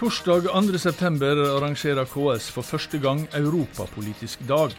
Torsdag 0.00 0.40
2.9 0.40 1.56
arrangerer 1.56 2.06
KS 2.08 2.46
for 2.50 2.64
første 2.64 2.98
gang 2.98 3.26
Europapolitisk 3.36 4.40
dag. 4.48 4.72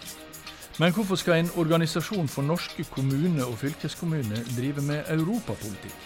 Men 0.79 0.93
hvorfor 0.95 1.15
skal 1.15 1.43
en 1.43 1.51
organisasjon 1.61 2.27
for 2.27 2.41
norske 2.41 2.83
kommuner 2.89 3.43
og 3.45 3.59
fylkeskommuner 3.61 4.41
drive 4.57 4.81
med 4.81 5.03
europapolitikk? 5.13 5.99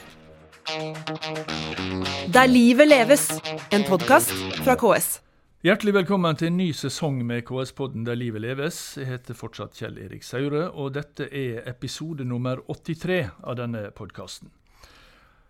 Der 2.33 2.45
livet 2.51 2.87
leves, 2.87 3.29
en 3.71 3.87
podkast 3.87 4.35
fra 4.65 4.75
KS. 4.75 5.21
Hjertelig 5.63 5.93
velkommen 5.93 6.35
til 6.35 6.51
en 6.51 6.57
ny 6.57 6.73
sesong 6.75 7.23
med 7.23 7.47
KS-podden 7.47 8.03
Der 8.05 8.19
livet 8.19 8.41
leves. 8.41 8.97
Jeg 8.97 9.07
heter 9.13 9.33
fortsatt 9.33 9.79
Kjell 9.79 9.95
Erik 10.09 10.27
Saure, 10.27 10.67
og 10.75 10.91
dette 10.99 11.31
er 11.31 11.63
episode 11.71 12.27
nummer 12.27 12.59
83 12.67 13.23
av 13.47 13.55
denne 13.63 13.87
podkasten. 13.95 14.51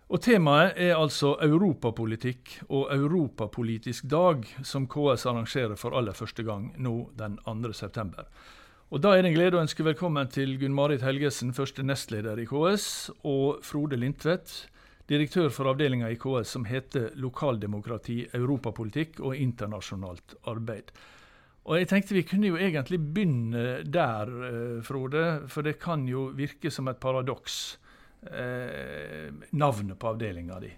Og 0.05 0.21
Temaet 0.21 0.75
er 0.77 0.91
altså 0.93 1.31
europapolitikk 1.41 2.51
og 2.69 2.91
Europapolitisk 2.93 4.05
dag, 4.05 4.43
som 4.61 4.83
KS 4.85 5.23
arrangerer 5.25 5.73
for 5.81 5.97
aller 5.97 6.13
første 6.13 6.43
gang 6.45 6.67
nå 6.77 7.07
den 7.17 7.39
2. 7.41 7.71
september. 7.73 8.27
Og 8.93 9.01
Da 9.01 9.15
er 9.15 9.23
det 9.23 9.31
en 9.31 9.37
glede 9.39 9.57
å 9.57 9.63
ønske 9.65 9.83
velkommen 9.83 10.29
til 10.29 10.59
Gunn-Marit 10.61 11.01
Helgesen, 11.01 11.55
første 11.57 11.81
nestleder 11.81 12.37
i 12.37 12.45
KS, 12.45 13.09
og 13.25 13.65
Frode 13.65 13.97
Lindtvedt, 13.97 14.69
direktør 15.09 15.49
for 15.49 15.71
avdelinga 15.71 16.11
i 16.13 16.19
KS 16.21 16.53
som 16.53 16.67
heter 16.69 17.09
Lokaldemokrati, 17.17 18.27
europapolitikk 18.37 19.23
og 19.25 19.33
internasjonalt 19.35 20.37
arbeid. 20.45 20.93
Og 21.65 21.79
jeg 21.79 21.87
tenkte 21.89 22.13
Vi 22.13 22.21
kunne 22.29 22.53
jo 22.53 22.61
egentlig 22.61 22.99
begynne 23.01 23.81
der, 23.81 24.29
eh, 24.29 24.83
Frode, 24.83 25.49
for 25.49 25.63
det 25.63 25.79
kan 25.79 26.07
jo 26.07 26.29
virke 26.29 26.69
som 26.69 26.87
et 26.87 26.99
paradoks 26.99 27.79
eh, 28.31 29.29
navnet 29.49 29.99
på 29.99 30.07
avdelinga 30.07 30.59
di. 30.59 30.71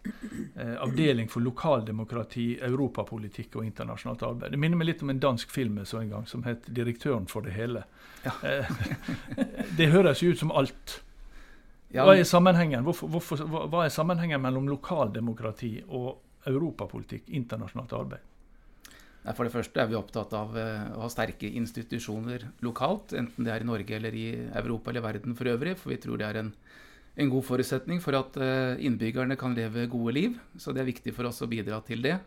Eh, 0.55 0.75
avdeling 0.83 1.29
for 1.29 1.45
lokaldemokrati, 1.45 2.59
europapolitikk 2.61 3.55
og 3.59 3.65
internasjonalt 3.65 4.23
arbeid. 4.27 4.51
Det 4.51 4.59
minner 4.61 4.79
meg 4.79 4.91
litt 4.91 5.03
om 5.05 5.11
en 5.13 5.19
dansk 5.19 5.51
film 5.51 5.79
så 5.85 6.01
en 6.01 6.09
gang 6.09 6.27
som 6.27 6.43
het 6.43 6.67
'Direktøren 6.67 7.27
for 7.27 7.41
det 7.41 7.53
hele'. 7.53 7.83
Ja. 8.23 8.31
Eh, 8.43 8.71
det 9.77 9.91
høres 9.91 10.23
jo 10.23 10.31
ut 10.31 10.39
som 10.39 10.51
alt. 10.51 11.01
Hva 11.91 12.17
er 12.17 12.23
sammenhengen 12.23 12.83
Hvorfor, 12.83 13.07
hvorfor, 13.07 13.37
hva 13.71 13.85
er 13.85 13.89
sammenhengen 13.89 14.41
mellom 14.41 14.67
lokaldemokrati 14.67 15.83
og 15.87 16.17
europapolitikk, 16.45 17.29
internasjonalt 17.29 17.93
arbeid? 17.93 18.19
For 19.35 19.43
det 19.43 19.51
første 19.51 19.81
er 19.81 19.89
vi 19.89 19.97
opptatt 19.99 20.31
av 20.37 20.55
eh, 20.55 20.83
å 20.95 21.03
ha 21.03 21.09
sterke 21.11 21.49
institusjoner 21.59 22.45
lokalt, 22.63 23.11
enten 23.17 23.43
det 23.43 23.51
er 23.51 23.63
i 23.63 23.67
Norge 23.67 23.95
eller 23.97 24.15
i 24.15 24.27
Europa 24.55 24.91
eller 24.91 25.03
verden 25.03 25.35
for 25.35 25.51
øvrig. 25.51 25.75
For 25.79 25.91
vi 25.91 25.99
tror 25.99 26.21
det 26.21 26.27
er 26.29 26.39
en 26.43 26.53
en 27.17 27.29
god 27.29 27.45
forutsetning 27.45 28.01
for 28.01 28.15
at 28.19 28.35
eh, 28.37 28.85
innbyggerne 28.85 29.37
kan 29.39 29.55
leve 29.57 29.87
gode 29.89 30.13
liv. 30.13 30.39
Så 30.57 30.73
det 30.73 30.83
er 30.83 30.91
viktig 30.91 31.13
for 31.17 31.29
oss 31.29 31.41
å 31.41 31.49
bidra 31.49 31.79
til 31.85 32.03
det. 32.05 32.19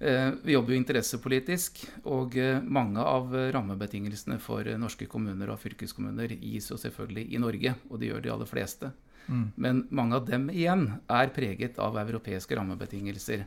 Eh, 0.00 0.32
vi 0.44 0.52
jobber 0.52 0.74
jo 0.74 0.80
interessepolitisk, 0.80 1.80
og 2.04 2.36
eh, 2.40 2.60
mange 2.60 3.00
av 3.00 3.32
rammebetingelsene 3.56 4.36
for 4.42 4.68
norske 4.80 5.08
kommuner 5.08 5.52
og 5.52 5.60
fylkeskommuner 5.62 6.36
gis 6.36 6.68
jo 6.68 6.76
selvfølgelig 6.80 7.30
i 7.32 7.40
Norge, 7.40 7.72
og 7.88 8.02
det 8.02 8.10
gjør 8.10 8.26
de 8.26 8.34
aller 8.34 8.50
fleste. 8.50 8.92
Mm. 9.30 9.46
Men 9.56 9.80
mange 9.88 10.20
av 10.20 10.28
dem 10.28 10.50
igjen 10.52 10.84
er 11.08 11.32
preget 11.32 11.80
av 11.80 11.96
europeiske 12.02 12.60
rammebetingelser. 12.60 13.46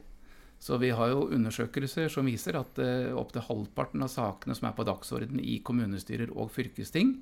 Så 0.63 0.79
vi 0.79 0.89
har 0.95 1.11
jo 1.11 1.27
undersøkelser 1.35 2.09
som 2.09 2.25
viser 2.29 2.55
at 2.55 2.77
opptil 3.19 3.43
halvparten 3.43 4.05
av 4.05 4.09
sakene 4.13 4.55
som 4.55 4.69
er 4.69 4.75
på 4.77 4.85
dagsorden 4.87 5.41
i 5.43 5.57
kommunestyrer 5.65 6.31
og 6.31 6.53
fylkesting, 6.55 7.17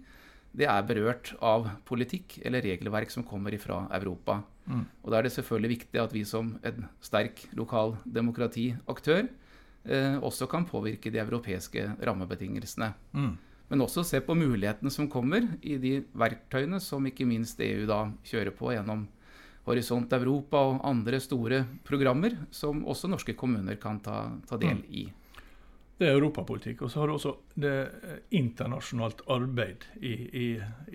det 0.52 0.68
er 0.68 0.88
berørt 0.88 1.32
av 1.40 1.70
politikk 1.88 2.40
eller 2.44 2.64
regelverk 2.66 3.12
som 3.14 3.24
kommer 3.28 3.56
fra 3.62 3.86
Europa. 3.96 4.42
Mm. 4.68 4.84
Og 5.04 5.12
Da 5.12 5.20
er 5.20 5.24
det 5.28 5.36
selvfølgelig 5.36 5.78
viktig 5.78 6.02
at 6.02 6.14
vi 6.14 6.24
som 6.28 6.58
en 6.64 6.90
sterk 7.02 7.46
lokal 7.56 7.96
demokratiaktør 8.06 9.30
eh, 9.86 10.18
også 10.20 10.48
kan 10.52 10.68
påvirke 10.68 11.12
de 11.12 11.24
europeiske 11.24 11.96
rammebetingelsene. 12.04 12.92
Mm. 13.14 13.38
Men 13.72 13.82
også 13.82 14.04
se 14.04 14.20
på 14.20 14.36
mulighetene 14.36 14.92
som 14.92 15.08
kommer 15.08 15.48
i 15.64 15.78
de 15.80 16.02
verktøyene 16.12 16.82
som 16.84 17.06
ikke 17.08 17.26
minst 17.26 17.60
EU 17.64 17.88
da 17.88 18.04
kjører 18.28 18.52
på 18.52 18.74
gjennom 18.76 19.08
Horisont 19.64 20.12
Europa 20.18 20.58
og 20.58 20.82
andre 20.84 21.20
store 21.22 21.62
programmer, 21.86 22.34
som 22.52 22.82
også 22.84 23.08
norske 23.08 23.36
kommuner 23.38 23.78
kan 23.80 24.00
ta, 24.04 24.26
ta 24.50 24.58
del 24.60 24.82
mm. 24.82 24.88
i. 24.90 25.04
Det 26.02 26.08
er 26.10 26.16
europapolitikk. 26.18 26.80
Og 26.82 26.90
så 26.90 27.04
har 27.04 27.12
du 27.12 27.14
også 27.14 27.36
det 27.62 27.76
eh, 28.02 28.22
internasjonalt 28.40 29.20
arbeid 29.30 29.84
i, 30.02 30.14
i, 30.34 30.48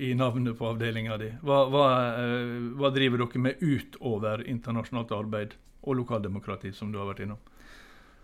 i 0.03 0.09
navnet 0.19 0.57
på 0.59 0.67
avdelinga 0.67 1.19
di. 1.21 1.29
Hva, 1.47 1.61
hva, 1.71 1.85
eh, 2.25 2.73
hva, 2.75 2.91
driver 2.91 3.23
dere 3.23 3.43
med 3.45 3.63
utover 3.63 4.43
internasjonalt 4.51 5.15
arbeid 5.15 5.55
og 5.87 6.01
lokaldemokrati, 6.01 6.75
som 6.75 6.91
du 6.91 6.99
har 6.99 7.07
vært 7.13 7.23
innom? 7.23 7.39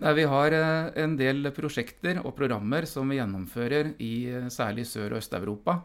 Nei, 0.03 0.17
vi 0.19 0.27
har 0.27 0.59
eh, 0.59 0.91
en 1.05 1.15
del 1.21 1.53
prosjekter 1.55 2.19
og 2.25 2.35
programmer 2.35 2.91
som 2.91 3.15
vi 3.15 3.21
gjennomfører 3.21 3.95
i 4.03 4.15
særlig 4.51 4.89
Sør- 4.91 5.15
og 5.15 5.23
Øst-Europa. 5.23 5.79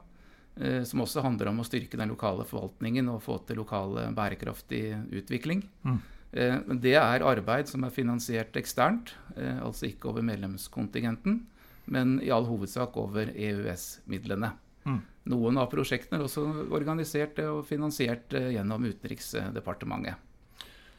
Som 0.89 1.03
også 1.03 1.21
handler 1.21 1.51
om 1.51 1.59
å 1.61 1.63
styrke 1.67 1.99
den 1.99 2.09
lokale 2.09 2.41
forvaltningen 2.49 3.11
og 3.13 3.19
få 3.21 3.35
til 3.45 3.59
lokal 3.61 3.99
bærekraftig 4.17 4.87
utvikling. 5.19 5.59
Mm. 5.85 5.99
Eh, 6.31 6.59
det 6.83 6.95
er 6.99 7.25
arbeid 7.25 7.69
som 7.71 7.85
er 7.87 7.93
finansiert 7.95 8.57
eksternt, 8.59 9.15
eh, 9.35 9.61
altså 9.63 9.87
ikke 9.87 10.11
over 10.11 10.25
medlemskontingenten, 10.27 11.41
men 11.85 12.17
i 12.21 12.31
all 12.33 12.47
hovedsak 12.49 12.97
over 12.99 13.31
EØS-midlene. 13.31 14.51
Mm. 14.87 15.01
Noen 15.31 15.59
av 15.59 15.67
prosjektene 15.71 16.21
er 16.21 16.27
også 16.27 16.45
organisert 16.71 17.39
og 17.43 17.65
finansiert 17.67 18.33
eh, 18.37 18.53
gjennom 18.55 18.87
Utenriksdepartementet. 18.87 20.23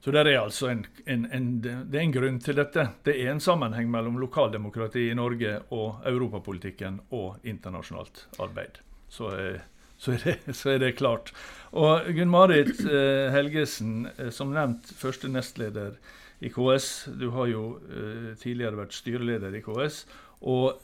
Så 0.00 0.12
det 0.14 0.20
er 0.22 0.38
altså 0.38 0.68
en, 0.70 0.84
en, 1.10 1.24
en, 1.34 1.46
det 1.60 1.98
er 1.98 2.04
en 2.04 2.12
grunn 2.14 2.36
til 2.40 2.56
dette. 2.56 2.84
Det 3.04 3.16
er 3.18 3.32
en 3.32 3.42
sammenheng 3.42 3.88
mellom 3.90 4.20
lokaldemokrati 4.22 5.08
i 5.10 5.16
Norge 5.18 5.56
og 5.74 6.04
europapolitikken 6.06 7.00
og 7.18 7.42
internasjonalt 7.48 8.28
arbeid. 8.40 8.78
Så 9.10 9.32
eh, 9.34 9.66
så 9.98 10.14
er, 10.14 10.22
det, 10.24 10.54
så 10.54 10.74
er 10.74 10.82
det, 10.82 10.94
klart. 10.98 11.32
Og 11.74 12.06
Gunn-Marit 12.14 12.78
eh, 12.86 13.28
Helgesen, 13.34 14.06
eh, 14.16 14.30
som 14.34 14.54
nevnt 14.54 14.92
første 14.98 15.30
nestleder 15.30 15.98
i 16.38 16.52
KS. 16.54 17.08
Du 17.18 17.32
har 17.34 17.50
jo 17.50 17.64
eh, 17.90 18.30
tidligere 18.38 18.78
vært 18.78 18.94
styreleder 18.94 19.58
i 19.58 19.62
KS. 19.66 20.04
Og 20.46 20.78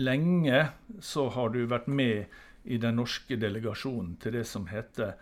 lenge 0.00 0.64
så 1.04 1.28
har 1.36 1.52
du 1.52 1.66
vært 1.70 1.92
med 1.92 2.40
i 2.64 2.80
den 2.80 2.96
norske 2.96 3.36
delegasjonen 3.36 4.16
til 4.22 4.40
det 4.40 4.46
som 4.48 4.64
heter 4.70 5.12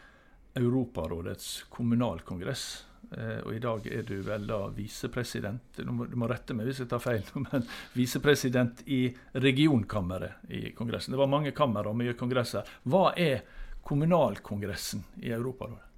Europarådets 0.55 1.65
kommunalkongress. 1.73 2.92
Eh, 3.11 3.41
og 3.43 3.55
i 3.57 3.61
dag 3.63 3.87
er 3.93 4.05
du 4.09 4.15
vel 4.25 4.47
da 4.49 4.61
visepresident 4.73 5.77
du 5.77 5.85
du 5.85 6.17
må 6.17 6.29
rette 6.31 6.55
meg 6.57 6.71
hvis 6.71 6.83
jeg 6.85 6.91
tar 6.93 7.03
feil, 7.03 7.25
men 7.49 7.67
visepresident 7.97 8.85
i 8.87 9.05
regionkammeret 9.35 10.53
i 10.53 10.71
Kongressen. 10.77 11.13
Det 11.13 11.21
var 11.21 11.31
mange 11.33 11.55
kammer 11.57 11.91
og 11.91 11.99
mye 11.99 12.17
kongresser. 12.19 12.69
Hva 12.89 13.11
er 13.19 13.43
kommunalkongressen 13.83 15.03
i 15.23 15.33
Europarådet? 15.35 15.89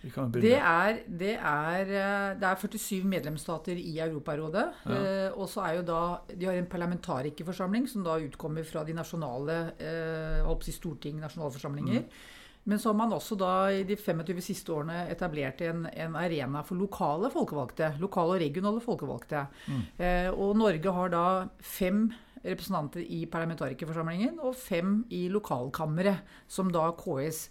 Det 0.00 0.54
er, 0.56 1.02
det, 1.04 1.34
er, 1.36 1.80
eh, 1.84 2.38
det 2.40 2.46
er, 2.48 2.56
47 2.56 3.04
medlemsstater 3.04 3.76
i 3.76 3.98
Europarådet. 4.00 4.64
Ja. 4.88 4.96
Eh, 4.96 5.36
og 5.36 5.48
så 5.52 5.60
er 5.66 5.74
jo 5.76 5.82
da, 5.84 6.00
De 6.32 6.48
har 6.48 6.56
en 6.56 6.68
parlamentarikerforsamling 6.72 7.88
som 7.88 8.04
da 8.06 8.16
utkommer 8.16 8.64
fra 8.64 8.84
de 8.84 8.96
nasjonale 8.96 9.58
eh, 9.76 10.72
storting, 10.72 11.20
nasjonalforsamlinger. 11.20 12.00
Mm. 12.00 12.39
Men 12.68 12.78
så 12.78 12.90
har 12.90 12.98
man 12.98 13.14
også 13.16 13.38
da 13.40 13.52
i 13.72 13.84
de 13.88 13.96
25 13.96 14.42
siste 14.44 14.72
årene 14.74 15.06
etablert 15.10 15.62
en, 15.64 15.86
en 15.88 16.16
arena 16.18 16.60
for 16.66 16.78
lokale 16.78 17.30
folkevalgte. 17.32 17.94
Lokale 18.02 18.36
og 18.36 18.42
regionale 18.42 18.82
folkevalgte. 18.84 19.46
Mm. 19.66 19.80
Eh, 19.96 20.28
og 20.34 20.58
Norge 20.60 20.92
har 20.98 21.14
da 21.14 21.24
fem 21.64 22.10
representanter 22.44 23.04
i 23.04 23.24
parlamentarikerforsamlingen 23.28 24.38
og 24.44 24.54
fem 24.56 25.00
i 25.12 25.26
lokalkammeret, 25.32 26.22
som 26.48 26.70
da 26.72 26.86
KS 26.96 27.48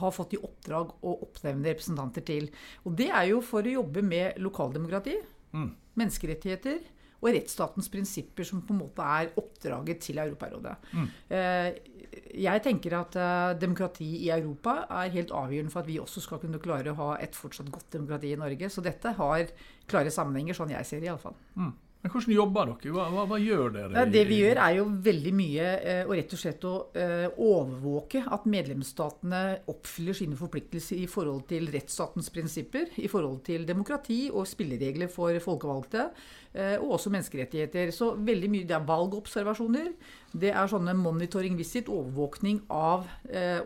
har 0.00 0.14
fått 0.14 0.36
i 0.36 0.40
oppdrag 0.40 0.94
å 1.02 1.16
oppnevne 1.26 1.72
representanter 1.72 2.24
til. 2.26 2.48
Og 2.86 2.94
det 2.98 3.10
er 3.10 3.30
jo 3.32 3.42
for 3.44 3.66
å 3.66 3.76
jobbe 3.80 4.04
med 4.06 4.38
lokaldemokrati, 4.42 5.16
mm. 5.56 5.68
menneskerettigheter 5.98 6.80
og 7.20 7.34
rettsstatens 7.34 7.90
prinsipper, 7.92 8.46
som 8.48 8.62
på 8.64 8.72
en 8.74 8.80
måte 8.80 9.04
er 9.04 9.32
oppdraget 9.40 10.00
til 10.06 10.20
Europarådet. 10.22 10.76
Mm. 10.96 11.08
Eh, 11.36 11.66
jeg 12.10 12.62
tenker 12.64 12.94
at 12.98 13.16
uh, 13.18 13.52
demokrati 13.58 14.08
i 14.24 14.30
Europa 14.34 14.80
er 15.02 15.12
helt 15.14 15.34
avgjørende 15.34 15.72
for 15.72 15.82
at 15.82 15.90
vi 15.90 15.98
også 16.02 16.22
skal 16.24 16.40
kunne 16.42 16.62
klare 16.62 16.92
å 16.92 16.98
ha 16.98 17.10
et 17.22 17.36
fortsatt 17.38 17.70
godt 17.72 17.92
demokrati 17.94 18.32
i 18.32 18.40
Norge. 18.40 18.70
Så 18.72 18.82
dette 18.84 19.14
har 19.18 19.52
klare 19.90 20.12
sammenhenger, 20.14 20.56
sånn 20.56 20.74
jeg 20.74 20.88
ser 20.88 21.02
det 21.02 21.10
iallfall. 21.10 21.38
Mm. 21.54 21.72
Men 22.00 22.12
Hvordan 22.14 22.32
jobber 22.32 22.70
dere? 22.70 22.92
Hva, 22.94 23.06
hva, 23.12 23.22
hva 23.28 23.36
gjør 23.36 23.74
dere? 23.74 23.92
Ja, 23.92 24.06
det 24.08 24.22
vi 24.24 24.38
gjør, 24.40 24.58
er 24.64 24.76
jo 24.78 24.84
veldig 25.04 25.32
mye 25.36 25.64
eh, 25.76 25.98
og 26.06 26.14
rett 26.16 26.32
og 26.32 26.40
slett 26.40 26.62
å 26.64 26.72
eh, 26.96 27.26
overvåke 27.44 28.22
at 28.24 28.46
medlemsstatene 28.48 29.40
oppfyller 29.68 30.16
sine 30.16 30.38
forpliktelser 30.38 31.02
i 31.02 31.08
forhold 31.12 31.42
til 31.50 31.68
rettsstatens 31.74 32.32
prinsipper, 32.32 32.86
i 33.04 33.10
forhold 33.12 33.42
til 33.44 33.66
demokrati 33.68 34.22
og 34.32 34.48
spilleregler 34.48 35.12
for 35.12 35.36
folkevalgte, 35.44 36.06
eh, 36.54 36.78
og 36.78 36.94
også 36.96 37.12
menneskerettigheter. 37.12 37.92
Så 37.92 38.14
veldig 38.16 38.48
mye, 38.54 38.68
Det 38.70 38.78
er 38.78 38.86
valgobservasjoner. 38.88 39.90
Det 40.32 40.54
er 40.54 40.72
sånne 40.72 40.94
monitoring 40.96 41.58
visit, 41.58 41.90
overvåkning 41.90 42.62
av 42.70 43.08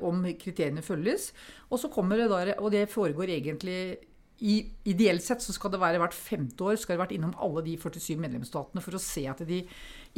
om 0.03 0.23
kriteriene 0.41 0.83
følges. 0.83 1.29
Og 1.71 1.79
så 1.79 1.91
kommer 1.93 2.17
det 2.17 2.31
der, 2.33 2.55
og 2.59 2.73
det 2.73 2.89
foregår 2.89 3.31
egentlig 3.37 3.99
i, 4.43 4.55
ideelt 4.91 5.23
sett 5.23 5.45
så 5.45 5.55
skal 5.55 5.71
det 5.71 5.79
være 5.83 6.01
hvert 6.03 6.17
femte 6.17 6.67
år 6.67 6.79
skal 6.81 6.97
det 6.97 7.03
vært 7.05 7.13
innom 7.15 7.37
alle 7.43 7.63
de 7.67 7.77
47 7.79 8.17
medlemsstatene 8.19 8.83
for 8.83 8.99
å 8.99 9.03
se 9.03 9.23
at 9.31 9.45
de 9.47 9.61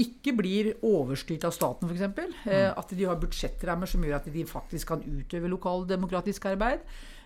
ikke 0.01 0.33
blir 0.37 0.71
overstyrt 0.85 1.45
av 1.49 1.53
staten, 1.57 1.89
f.eks. 1.89 2.33
Eh, 2.49 2.71
at 2.71 2.97
de 2.97 3.09
har 3.09 3.21
budsjettrammer 3.21 3.91
som 3.91 4.05
gjør 4.05 4.19
at 4.19 4.31
de 4.33 4.47
faktisk 4.49 4.95
kan 4.95 5.05
utøve 5.05 5.53
lokaldemokratisk 5.53 6.49
arbeid. 6.53 6.85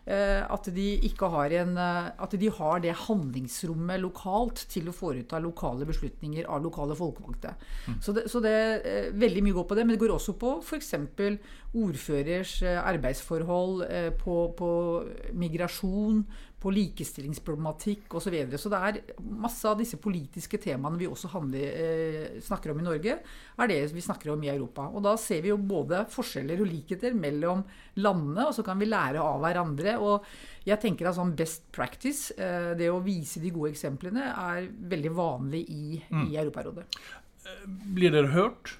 Eh, 0.09 0.41
at 0.49 0.65
de, 0.73 0.87
ikke 1.05 1.29
har 1.29 1.53
en, 1.61 1.75
eh, 1.77 2.07
at 2.25 2.33
de 2.41 2.49
har 2.57 2.81
det 2.81 2.95
handlingsrommet 3.05 4.01
lokalt 4.01 4.63
til 4.73 4.89
å 4.89 4.95
foreta 4.97 5.39
lokale 5.39 5.85
beslutninger 5.87 6.49
av 6.49 6.65
lokale 6.65 6.97
folkevalgte. 6.97 7.53
Mm. 7.87 7.99
Så, 8.01 8.15
det, 8.17 8.25
så 8.33 8.41
det 8.41 8.55
eh, 8.81 9.11
veldig 9.13 9.45
mye 9.45 9.59
går 9.59 9.69
på 9.69 9.77
det. 9.77 9.85
Men 9.85 9.95
det 9.95 10.01
går 10.03 10.17
også 10.17 10.35
på 10.41 10.57
f.eks. 10.65 10.95
ordførers 11.77 12.55
arbeidsforhold, 12.65 13.85
på, 14.19 14.37
på 14.59 14.71
migrasjon, 15.39 16.25
på 16.61 16.73
likestillingsproblematikk 16.75 18.15
osv. 18.15 18.27
Så, 18.27 18.33
videre. 18.35 18.59
så 18.61 18.71
det 18.73 18.81
er 18.81 18.99
masse 19.41 19.65
av 19.69 19.79
disse 19.81 19.97
politiske 20.01 20.61
temaene 20.61 21.01
vi 21.01 21.09
også 21.09 21.31
handler, 21.33 21.79
eh, 21.85 22.41
snakker 22.45 22.73
om 22.73 22.83
i 22.83 22.87
Norge, 22.87 23.17
er 23.61 23.71
det 23.71 23.79
vi 23.95 24.05
snakker 24.05 24.33
om 24.35 24.45
i 24.45 24.53
Europa. 24.53 24.89
Og 24.93 25.03
da 25.07 25.15
ser 25.21 25.41
vi 25.45 25.53
jo 25.53 25.57
både 25.57 26.05
forskjeller 26.13 26.61
og 26.61 26.69
likheter 26.69 27.17
mellom 27.17 27.65
landene, 28.01 28.47
og 28.49 28.55
så 28.57 28.65
kan 28.67 28.81
vi 28.81 28.91
lære 28.91 29.23
av 29.25 29.41
hverandre. 29.45 29.97
Og 30.05 30.29
jeg 30.69 30.81
tenker 30.83 31.09
at 31.09 31.17
sånn 31.17 31.35
best 31.39 31.71
practice, 31.73 32.35
eh, 32.37 32.75
det 32.77 32.93
å 32.93 33.01
vise 33.05 33.41
de 33.41 33.55
gode 33.55 33.73
eksemplene, 33.73 34.29
er 34.31 34.69
veldig 34.69 35.17
vanlig 35.17 35.65
i, 35.73 36.03
mm. 36.11 36.29
i 36.29 36.39
Europarådet. 36.45 36.87
Blir 37.97 38.13
dere 38.13 38.35
hørt? 38.37 38.77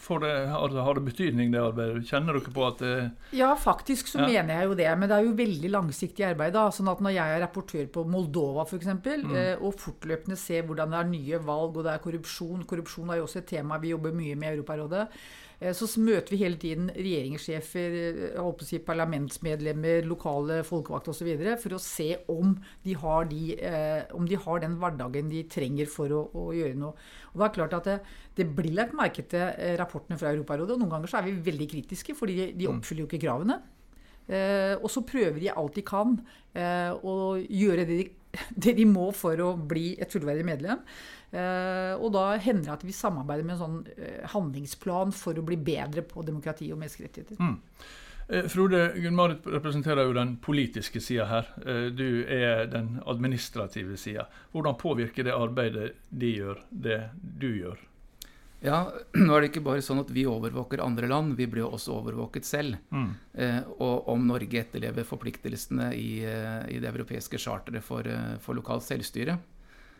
Det, 0.00 0.30
har 0.50 0.94
det 0.96 1.02
betydning, 1.04 1.50
det 1.52 1.60
arbeidet? 1.60 2.06
Kjenner 2.08 2.38
dere 2.38 2.52
på 2.54 2.64
at 2.66 2.80
det 2.80 2.94
Ja, 3.36 3.50
faktisk 3.54 4.08
så 4.08 4.22
ja. 4.22 4.26
mener 4.26 4.56
jeg 4.56 4.70
jo 4.70 4.78
det. 4.78 4.88
Men 4.98 5.10
det 5.10 5.16
er 5.18 5.26
jo 5.26 5.34
veldig 5.36 5.70
langsiktig 5.70 6.24
arbeid. 6.26 6.54
da, 6.56 6.70
sånn 6.72 6.88
at 6.88 7.02
Når 7.04 7.14
jeg 7.14 7.36
er 7.36 7.42
rapportør 7.44 7.86
på 7.92 8.04
Moldova 8.08 8.64
f.eks., 8.64 8.88
mm. 8.96 9.36
Eh, 9.36 9.54
og 9.60 9.76
fortløpende 9.78 10.36
ser 10.40 10.64
hvordan 10.66 10.90
det 10.90 10.98
er 10.98 11.12
nye 11.12 11.42
valg 11.44 11.76
og 11.76 11.84
det 11.84 11.92
er 11.92 12.02
korrupsjon 12.02 12.64
Korrupsjon 12.66 13.10
er 13.10 13.20
jo 13.20 13.28
også 13.28 13.42
et 13.42 13.50
tema 13.52 13.78
vi 13.78 13.92
jobber 13.92 14.16
mye 14.16 14.34
med 14.34 14.48
i 14.48 14.56
Europarådet. 14.56 15.06
Eh, 15.60 15.74
så 15.76 15.86
møter 16.00 16.32
vi 16.32 16.40
hele 16.40 16.56
tiden 16.60 16.88
regjeringssjefer, 16.96 17.96
eh, 18.32 18.64
si 18.64 18.78
parlamentsmedlemmer, 18.84 20.06
lokale 20.08 20.62
folkevalgte 20.64 21.12
osv. 21.12 21.30
for 21.60 21.76
å 21.76 21.80
se 21.80 22.16
om 22.28 22.54
de, 22.82 22.94
de, 23.28 23.42
eh, 23.60 24.04
om 24.14 24.26
de, 24.26 24.36
har 24.36 24.60
den 24.60 24.78
hverdagen 24.80 25.28
de 25.28 25.42
trenger 25.44 25.86
for 25.86 26.08
å, 26.08 26.22
å 26.32 26.52
gjøre 26.56 26.76
noe. 26.76 26.94
Og 27.32 27.38
Det 27.40 27.46
er 27.46 27.56
klart 27.58 27.74
at 27.74 27.84
det, 27.84 28.00
det 28.36 28.48
blir 28.56 28.72
lagt 28.72 28.94
merke 28.94 29.22
til 29.22 29.76
rapportene 29.76 30.18
fra 30.18 30.32
Europarådet. 30.32 30.72
og 30.72 30.80
Noen 30.80 30.90
ganger 30.96 31.08
så 31.08 31.18
er 31.18 31.28
vi 31.28 31.50
veldig 31.52 31.68
kritiske, 31.68 32.16
fordi 32.16 32.36
de, 32.36 32.52
de 32.56 32.66
mm. 32.66 32.80
oppfyller 32.80 33.04
jo 33.04 33.10
ikke 33.10 33.26
kravene. 33.26 33.60
Eh, 34.30 34.76
og 34.78 34.90
så 34.92 35.02
prøver 35.02 35.40
de 35.42 35.50
alt 35.50 35.74
de 35.74 35.82
kan 35.82 36.12
eh, 36.54 36.92
å 36.94 37.34
gjøre 37.42 37.86
det 37.88 37.96
de, 37.98 38.04
det 38.64 38.76
de 38.78 38.86
må 38.88 39.10
for 39.16 39.40
å 39.42 39.54
bli 39.56 39.94
et 40.00 40.12
fullverdig 40.12 40.46
medlem. 40.46 40.84
Eh, 41.30 41.94
og 41.94 42.10
da 42.16 42.34
hender 42.42 42.66
det 42.66 42.76
at 42.78 42.86
vi 42.86 42.94
samarbeider 42.94 43.46
med 43.46 43.56
en 43.56 43.62
sånn 43.62 43.80
eh, 43.94 44.22
handlingsplan 44.32 45.14
for 45.14 45.38
å 45.38 45.46
bli 45.46 45.58
bedre 45.62 46.02
på 46.06 46.24
demokrati 46.26 46.70
og 46.74 46.80
menneskerettigheter. 46.80 47.38
Mm. 47.38 47.58
Eh, 48.30 48.48
Frode 48.50 48.82
Gunn-Marit 48.96 49.46
representerer 49.54 50.08
jo 50.08 50.16
den 50.16 50.36
politiske 50.42 51.02
sida 51.02 51.28
her. 51.30 51.52
Du 51.94 52.24
er 52.26 52.66
den 52.70 52.98
administrative 53.10 53.98
sida. 54.00 54.26
Hvordan 54.54 54.78
påvirker 54.80 55.26
det 55.26 55.36
arbeidet 55.36 55.92
de 56.10 56.34
gjør, 56.38 56.64
det 56.70 57.00
du 57.20 57.50
gjør? 57.52 57.86
Ja, 58.64 58.80
nå 59.24 59.36
er 59.36 59.44
det 59.44 59.52
ikke 59.52 59.64
bare 59.64 59.84
sånn 59.84 60.02
at 60.02 60.10
vi 60.12 60.26
overvåker 60.28 60.82
andre 60.84 61.08
land, 61.10 61.36
vi 61.38 61.48
blir 61.50 61.64
jo 61.64 61.70
også 61.76 61.94
overvåket 62.00 62.48
selv. 62.48 62.80
Mm. 62.92 63.14
Eh, 63.34 63.62
og 63.78 64.10
om 64.12 64.26
Norge 64.28 64.64
etterlever 64.64 65.08
forpliktelsene 65.08 65.92
i, 65.96 66.10
i 66.20 66.82
det 66.82 66.90
europeiske 66.92 67.40
charteret 67.40 67.84
for, 67.86 68.06
for 68.44 68.58
lokalt 68.58 68.86
selvstyre. 68.86 69.38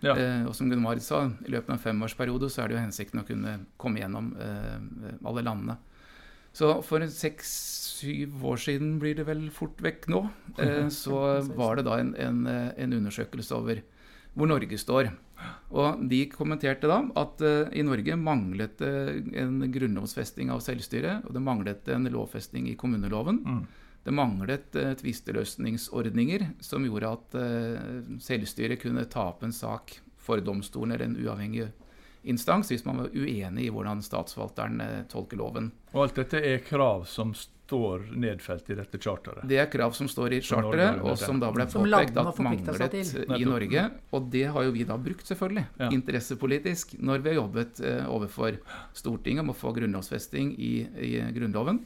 Ja. 0.01 0.17
Eh, 0.17 0.47
og 0.49 0.55
som 0.57 0.71
Gunn 0.71 0.83
Marit 0.83 1.05
sa, 1.05 1.27
i 1.29 1.53
løpet 1.53 1.69
av 1.69 1.77
en 1.77 1.83
femårsperiode 1.83 2.49
så 2.53 2.63
er 2.63 2.71
det 2.71 2.79
jo 2.79 2.83
hensikten 2.83 3.23
å 3.23 3.27
kunne 3.29 3.55
komme 3.81 4.01
gjennom 4.01 4.33
eh, 4.41 5.15
alle 5.29 5.45
landene. 5.45 5.77
Så 6.57 6.73
for 6.83 7.05
seks-syv 7.07 8.41
år 8.53 8.59
siden 8.59 8.97
blir 9.03 9.15
det 9.21 9.29
vel 9.29 9.45
fort 9.55 9.79
vekk 9.85 10.09
nå, 10.11 10.25
eh, 10.59 10.87
så 11.03 11.41
var 11.55 11.79
det 11.79 11.87
da 11.89 12.01
en, 12.01 12.15
en, 12.19 12.45
en, 12.49 12.97
undersøkelse 13.01 13.57
over 13.57 13.83
hvor 14.35 14.51
Norge 14.51 14.79
står. 14.79 15.13
Og 15.71 16.03
de 16.11 16.25
kommenterte 16.33 16.89
da 16.91 16.99
at 17.21 17.43
uh, 17.45 17.69
i 17.71 17.85
Norge 17.87 18.17
manglet 18.19 18.79
det 18.81 18.91
uh, 18.91 19.43
en 19.43 19.61
grunnlovsfesting 19.73 20.51
av 20.51 20.63
selvstyret, 20.65 21.27
og 21.27 21.37
det 21.37 21.45
manglet 21.47 21.91
en 21.95 22.09
lovfesting 22.11 22.67
i 22.71 22.77
kommuneloven. 22.81 23.39
Mm. 23.45 23.61
Det 24.07 24.15
manglet 24.17 24.79
uh, 24.81 24.93
tvisteløsningsordninger 24.99 26.49
som 26.65 26.87
gjorde 26.89 27.15
at 27.15 27.39
uh, 27.39 28.17
selvstyret 28.23 28.83
kunne 28.83 29.07
ta 29.13 29.29
opp 29.31 29.45
en 29.47 29.55
sak 29.55 29.99
for 30.21 30.43
domstolen 30.45 30.97
eller 30.97 31.07
en 31.07 31.21
uavhengig 31.23 31.71
instans 32.23 32.73
hvis 32.73 32.85
man 32.85 33.05
var 33.05 33.15
uenig 33.15 33.67
i 33.67 33.71
hvordan 33.73 34.03
statsforvalteren 34.05 34.83
uh, 34.83 34.99
tolker 35.11 35.41
loven. 35.41 35.71
Og 35.95 36.05
alt 36.05 36.21
dette 36.21 36.43
er 36.45 36.63
krav 36.65 37.07
som 37.09 37.33
står 37.37 38.09
nedfelt 38.19 38.71
i 38.73 38.77
dette 38.79 38.99
charteret? 38.99 39.45
Det 39.49 39.61
er 39.63 39.69
krav 39.71 39.95
som 39.97 40.09
står 40.11 40.35
i 40.37 40.41
charteret, 40.43 41.01
og 41.07 41.19
som 41.21 41.39
da 41.41 41.53
ble 41.55 41.69
påpekt 41.71 42.19
at 42.19 42.41
manglet 42.43 42.97
i 42.99 43.45
Norge. 43.47 43.85
Og 44.17 44.31
det 44.33 44.47
har 44.51 44.67
jo 44.67 44.75
vi 44.75 44.87
da 44.89 44.97
brukt, 44.99 45.23
selvfølgelig, 45.29 45.67
ja. 45.79 45.91
interessepolitisk, 45.95 46.97
når 46.99 47.23
vi 47.23 47.31
har 47.31 47.39
jobbet 47.39 47.85
overfor 48.11 48.59
Stortinget 48.97 49.47
om 49.47 49.55
å 49.55 49.57
få 49.57 49.71
grunnlovfesting 49.77 50.57
i, 50.59 50.73
i 50.99 51.13
Grunnloven. 51.37 51.85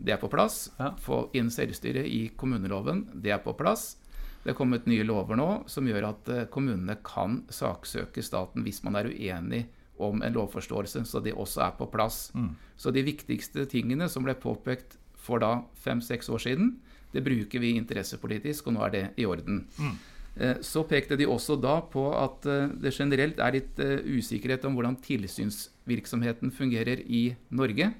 Det 0.00 0.14
er 0.16 0.20
på 0.20 0.30
plass. 0.32 0.70
Ja. 0.78 0.94
Få 1.00 1.26
inn 1.36 1.50
selvstyre 1.52 2.06
i 2.08 2.30
kommuneloven. 2.40 3.04
Det 3.12 3.34
er 3.36 3.42
på 3.44 3.52
plass. 3.58 3.99
Det 4.40 4.54
er 4.54 4.56
kommet 4.56 4.88
nye 4.88 5.04
lover 5.04 5.36
nå 5.36 5.48
som 5.68 5.88
gjør 5.88 6.06
at 6.14 6.30
eh, 6.32 6.46
kommunene 6.52 6.96
kan 7.04 7.42
saksøke 7.52 8.24
staten 8.24 8.64
hvis 8.64 8.80
man 8.86 8.96
er 8.96 9.10
uenig 9.12 9.66
om 10.00 10.22
en 10.24 10.32
lovforståelse, 10.32 11.02
så 11.04 11.20
det 11.20 11.34
også 11.36 11.60
er 11.66 11.74
på 11.76 11.90
plass. 11.92 12.30
Mm. 12.32 12.54
Så 12.80 12.92
de 12.94 13.04
viktigste 13.04 13.66
tingene 13.68 14.08
som 14.08 14.24
ble 14.24 14.32
påpekt 14.40 14.96
for 15.20 15.42
da 15.42 15.58
fem-seks 15.76 16.30
år 16.32 16.40
siden, 16.40 16.78
det 17.12 17.20
bruker 17.26 17.60
vi 17.60 17.74
interessepolitisk, 17.76 18.70
og 18.70 18.78
nå 18.78 18.86
er 18.86 18.94
det 18.94 19.02
i 19.20 19.26
orden. 19.28 19.66
Mm. 19.76 19.98
Eh, 20.40 20.62
så 20.64 20.86
pekte 20.88 21.18
de 21.20 21.26
også 21.28 21.58
da 21.60 21.74
på 21.92 22.06
at 22.16 22.48
eh, 22.48 22.72
det 22.80 22.94
generelt 22.96 23.42
er 23.44 23.58
litt 23.58 23.82
usikkerhet 24.08 24.64
om 24.64 24.78
hvordan 24.78 24.96
tilsynsvirksomheten 25.04 26.54
fungerer 26.54 27.04
i 27.04 27.26
Norge. 27.50 27.92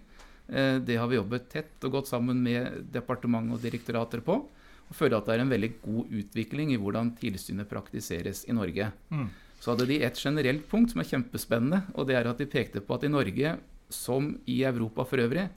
Det 0.51 0.97
har 0.99 1.07
vi 1.07 1.15
jobbet 1.15 1.45
tett 1.47 1.85
og 1.87 1.93
godt 1.95 2.09
sammen 2.11 2.41
med 2.43 2.89
departement 2.91 3.53
og 3.55 3.61
direktorater 3.63 4.19
på. 4.27 4.41
Og 4.91 4.99
føler 4.99 5.21
at 5.21 5.29
det 5.29 5.37
er 5.37 5.45
en 5.45 5.53
veldig 5.53 5.71
god 5.85 6.15
utvikling 6.21 6.75
i 6.75 6.79
hvordan 6.81 7.15
tilsynet 7.21 7.71
praktiseres 7.71 8.43
i 8.51 8.57
Norge. 8.57 8.91
Mm. 9.15 9.29
Så 9.61 9.73
hadde 9.73 9.87
de 9.91 10.01
et 10.03 10.19
generelt 10.19 10.65
punkt 10.71 10.93
som 10.93 11.03
er 11.03 11.11
kjempespennende, 11.11 11.83
og 11.95 12.09
det 12.09 12.17
er 12.19 12.31
at 12.31 12.41
de 12.41 12.49
pekte 12.51 12.83
på 12.83 12.97
at 12.97 13.05
i 13.07 13.13
Norge, 13.13 13.59
som 13.91 14.33
i 14.51 14.63
Europa 14.67 15.05
for 15.07 15.23
øvrig, 15.23 15.49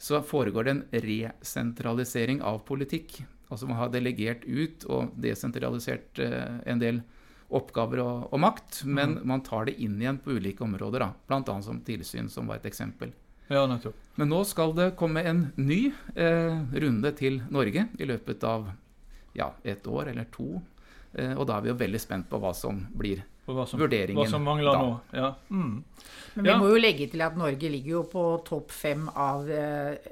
så 0.00 0.22
foregår 0.24 0.64
det 0.64 0.72
en 0.72 0.84
resentralisering 1.04 2.40
av 2.46 2.62
politikk. 2.64 3.18
Altså 3.50 3.68
man 3.68 3.80
har 3.80 3.90
delegert 3.92 4.46
ut 4.46 4.86
og 4.88 5.12
desentralisert 5.20 6.20
eh, 6.22 6.60
en 6.70 6.80
del 6.80 7.02
oppgaver 7.50 8.00
og, 8.04 8.28
og 8.30 8.40
makt, 8.40 8.84
men 8.86 9.18
mm. 9.18 9.24
man 9.28 9.42
tar 9.44 9.66
det 9.68 9.76
inn 9.82 9.98
igjen 10.00 10.20
på 10.22 10.38
ulike 10.38 10.64
områder, 10.64 11.04
bl.a. 11.28 11.56
som 11.66 11.82
tilsyn, 11.84 12.30
som 12.32 12.48
var 12.48 12.60
et 12.60 12.70
eksempel. 12.70 13.12
Ja, 13.50 13.64
nettopp. 13.66 13.96
Men 14.14 14.30
nå 14.30 14.44
skal 14.46 14.74
det 14.76 14.92
komme 14.98 15.24
en 15.26 15.48
ny 15.58 15.88
eh, 16.14 16.60
runde 16.84 17.10
til 17.18 17.40
Norge 17.50 17.88
i 17.98 18.06
løpet 18.06 18.44
av 18.46 18.68
ja, 19.34 19.50
et 19.66 19.86
år 19.90 20.12
eller 20.12 20.28
to. 20.30 20.60
Eh, 21.12 21.34
og 21.34 21.48
da 21.48 21.56
er 21.58 21.66
vi 21.66 21.72
jo 21.72 21.80
veldig 21.80 22.00
spent 22.00 22.28
på 22.30 22.38
hva 22.38 22.52
som 22.54 22.84
blir 22.94 23.24
hva 23.50 23.64
som, 23.66 23.80
vurderingen. 23.80 24.20
Hva 24.20 24.28
som 24.30 24.44
mangler 24.46 24.70
da. 24.70 24.82
nå. 24.84 25.18
Ja. 25.18 25.30
Mm. 25.50 25.82
Men 26.36 26.46
vi 26.46 26.50
ja. 26.52 26.56
må 26.60 26.68
jo 26.70 26.78
legge 26.78 27.08
til 27.10 27.24
at 27.26 27.34
Norge 27.38 27.70
ligger 27.72 27.96
jo 27.96 28.02
på 28.12 28.24
topp 28.46 28.70
fem 28.70 29.08
av 29.10 29.48
eh, 29.50 30.10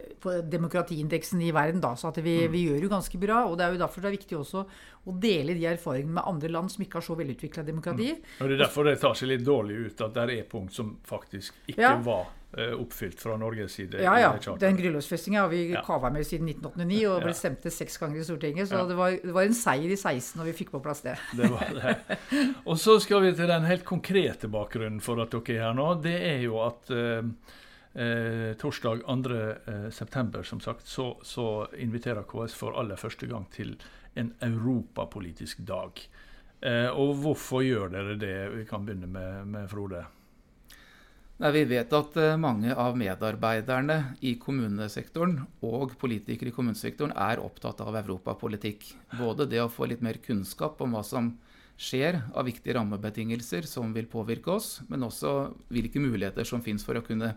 demokratiindeksen 0.50 1.44
i 1.46 1.52
verden. 1.54 1.78
da, 1.84 1.92
Så 1.94 2.10
vi, 2.16 2.34
mm. 2.42 2.52
vi, 2.52 2.64
gjør 2.66 2.88
jo 2.88 2.90
ganske 2.90 3.20
bra. 3.22 3.44
og 3.46 3.54
Det 3.58 3.68
er 3.68 3.76
jo 3.76 3.82
derfor 3.84 4.02
det 4.02 4.10
er 4.10 4.16
viktig 4.18 4.40
også 4.40 4.64
å 5.08 5.14
dele 5.22 5.54
de 5.54 5.68
erfaringene 5.70 6.18
med 6.18 6.26
andre 6.26 6.50
land 6.56 6.72
som 6.74 6.82
ikke 6.82 6.98
har 6.98 7.06
så 7.06 7.14
velutvikla 7.20 7.62
demokrati. 7.62 8.10
Mm. 8.16 8.34
Og 8.40 8.50
Det 8.50 8.58
er 8.58 8.64
derfor 8.64 8.90
det 8.90 8.98
tar 9.04 9.14
seg 9.20 9.30
litt 9.30 9.46
dårlig 9.46 9.78
ut 9.86 10.04
at 10.08 10.18
det 10.18 10.26
er 10.26 10.50
punkt 10.50 10.74
som 10.74 10.96
faktisk 11.06 11.62
ikke 11.70 11.86
ja. 11.86 11.94
var 12.02 12.34
oppfylt 12.56 13.20
fra 13.20 13.36
Norges 13.36 13.74
side. 13.76 13.98
Ja, 14.00 14.14
ja. 14.20 14.56
Den 14.56 14.76
grunnlovfestinga 14.78 15.42
har 15.42 15.50
vi 15.52 15.66
ja. 15.68 15.82
kava 15.84 16.08
med 16.10 16.24
siden 16.26 16.48
1989 16.48 17.02
og 17.10 17.26
ble 17.26 17.34
stemte 17.36 17.72
seks 17.72 18.00
ganger 18.00 18.22
i 18.22 18.24
Stortinget. 18.24 18.70
Så 18.70 18.78
ja. 18.78 18.86
det, 18.88 18.96
var, 18.96 19.16
det, 19.20 19.34
var, 19.36 19.44
en 19.44 19.56
seier 19.56 19.92
i 19.92 19.98
16 19.98 20.40
når 20.40 20.48
vi 20.48 20.54
fikk 20.62 20.72
på 20.72 20.80
plass 20.84 21.04
det. 21.04 21.18
det, 21.36 21.50
var 21.52 21.74
det. 21.76 22.16
Og 22.70 22.80
så 22.80 22.96
skal 23.04 23.26
vi 23.26 23.34
til 23.36 23.52
den 23.52 23.68
helt 23.68 23.84
konkrete 23.88 24.48
bakgrunnen 24.52 25.02
for 25.04 25.20
at 25.20 25.36
dere 25.36 25.58
er 25.58 25.66
her 25.66 25.76
nå. 25.76 25.90
Det 26.04 26.16
er 26.30 26.42
jo 26.46 26.58
at 26.64 26.92
eh, 26.94 27.30
eh 28.00 28.50
torsdag 28.60 29.04
2.9. 29.04 30.40
Eh, 30.40 30.42
som 30.48 30.64
sagt, 30.64 30.88
så, 30.88 31.10
så, 31.22 31.68
inviterer 31.76 32.24
KS 32.24 32.56
for 32.56 32.80
aller 32.80 32.96
første 32.96 33.28
gang 33.28 33.44
til 33.52 33.76
en 34.16 34.32
europapolitisk 34.42 35.66
dag. 35.68 36.00
Eh, 36.60 36.88
og 36.88 37.18
hvorfor 37.22 37.62
gjør 37.62 37.92
dere 37.92 38.16
det? 38.18 38.38
Vi 38.56 38.64
kan 38.64 38.86
begynne 38.86 39.06
med, 39.06 39.44
med 39.46 39.68
Frode. 39.68 40.06
Nei, 41.38 41.52
Vi 41.54 41.64
vet 41.70 41.92
at 41.94 42.16
eh, 42.18 42.36
mange 42.40 42.74
av 42.74 42.96
medarbeiderne 42.98 43.98
i 44.26 44.32
kommunesektoren 44.42 45.36
og 45.62 45.92
politikere 46.00 46.50
i 46.50 46.54
kommunesektoren 46.54 47.12
er 47.14 47.38
opptatt 47.38 47.78
av 47.84 47.94
europapolitikk. 48.00 48.88
Både 49.20 49.46
det 49.46 49.60
å 49.62 49.70
få 49.70 49.86
litt 49.86 50.02
mer 50.02 50.18
kunnskap 50.24 50.82
om 50.82 50.96
hva 50.96 51.04
som 51.06 51.36
skjer 51.78 52.18
av 52.34 52.48
viktige 52.48 52.74
rammebetingelser 52.74 53.68
som 53.70 53.94
vil 53.94 54.10
påvirke 54.10 54.50
oss, 54.50 54.80
men 54.90 55.06
også 55.06 55.52
hvilke 55.70 56.02
muligheter 56.02 56.48
som 56.48 56.64
finnes 56.64 56.82
for 56.82 56.98
å 56.98 57.04
kunne 57.06 57.36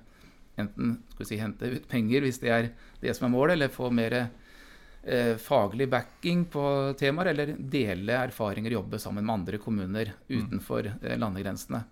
enten 0.58 0.98
si, 1.22 1.38
hente 1.38 1.70
ut 1.70 1.86
penger, 1.89 2.25
hvis 2.25 2.41
det 2.41 2.50
er 2.50 2.72
det 3.03 3.13
som 3.13 3.29
er 3.29 3.36
målet, 3.36 3.53
eller 3.53 3.70
få 3.70 3.91
mer 3.93 4.17
eh, 4.17 5.38
faglig 5.38 5.91
backing 5.93 6.48
på 6.50 6.65
temaer, 6.98 7.36
eller 7.36 7.53
dele 7.53 8.17
erfaringer, 8.17 8.74
og 8.74 8.81
jobbe 8.81 9.05
sammen 9.05 9.29
med 9.29 9.38
andre 9.38 9.62
kommuner 9.62 10.15
utenfor 10.25 10.89
eh, 10.89 11.20
landegrensene. 11.22 11.86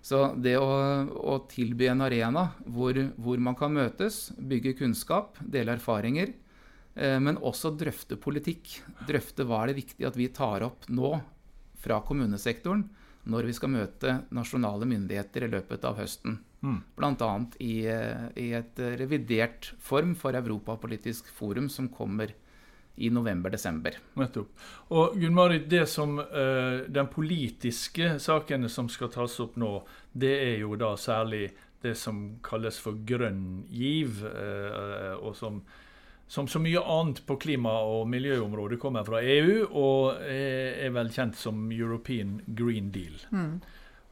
Så 0.00 0.20
det 0.40 0.56
å, 0.56 0.68
å 1.12 1.34
tilby 1.50 1.90
en 1.92 2.04
arena 2.06 2.46
hvor, 2.64 2.96
hvor, 3.20 3.40
man 3.42 3.56
kan 3.58 3.72
møtes, 3.74 4.30
bygge 4.38 4.78
kunnskap, 4.78 5.36
dele 5.40 5.76
erfaringer, 5.76 6.32
eh, 6.94 7.18
men 7.20 7.36
også 7.36 7.74
drøfte 7.76 8.16
politikk. 8.20 8.78
Drøfte 9.08 9.44
hva 9.48 9.62
er 9.62 9.72
det 9.72 9.82
viktig 9.82 10.08
at 10.08 10.16
vi 10.16 10.30
tar 10.32 10.64
opp 10.64 10.88
nå 10.88 11.18
fra 11.80 12.00
kommunesektoren 12.04 12.86
når 13.30 13.50
vi 13.50 13.56
skal 13.56 13.74
møte 13.74 14.14
nasjonale 14.32 14.88
myndigheter 14.88 15.44
i 15.44 15.50
løpet 15.52 15.84
av 15.84 16.00
høsten. 16.00 16.38
Mm. 16.64 16.80
Bl.a. 16.96 17.32
I, 17.60 17.74
eh, 17.92 18.24
i 18.40 18.48
et 18.56 18.80
revidert 19.00 19.74
form 19.84 20.16
for 20.16 20.36
Europapolitisk 20.36 21.28
forum 21.36 21.68
som 21.72 21.92
kommer 21.92 22.32
i 23.00 23.10
november-desember. 23.10 23.96
Og 24.94 25.16
Gunn-Marit, 25.18 25.68
det 25.70 25.86
som 25.88 26.18
uh, 26.18 26.86
Den 26.88 27.08
politiske 27.12 28.16
sakene 28.20 28.68
som 28.68 28.88
skal 28.92 29.12
tas 29.14 29.38
opp 29.40 29.56
nå, 29.60 29.72
det 30.12 30.34
er 30.44 30.56
jo 30.64 30.76
da 30.80 30.94
særlig 31.00 31.48
det 31.80 31.94
som 31.96 32.40
kalles 32.44 32.76
for 32.82 32.98
grønn 33.08 33.64
giv, 33.72 34.20
uh, 34.24 35.16
og 35.16 35.32
som, 35.36 35.62
som 36.28 36.48
så 36.48 36.60
mye 36.60 36.82
annet 36.82 37.22
på 37.26 37.38
klima- 37.40 37.80
og 37.88 38.08
miljøområdet 38.12 38.80
kommer 38.82 39.06
fra 39.08 39.22
EU, 39.24 39.64
og 39.70 40.20
er, 40.26 40.76
er 40.86 40.96
vel 40.96 41.12
kjent 41.14 41.40
som 41.40 41.70
European 41.72 42.40
Green 42.46 42.92
Deal. 42.92 43.16
Mm. 43.32 43.60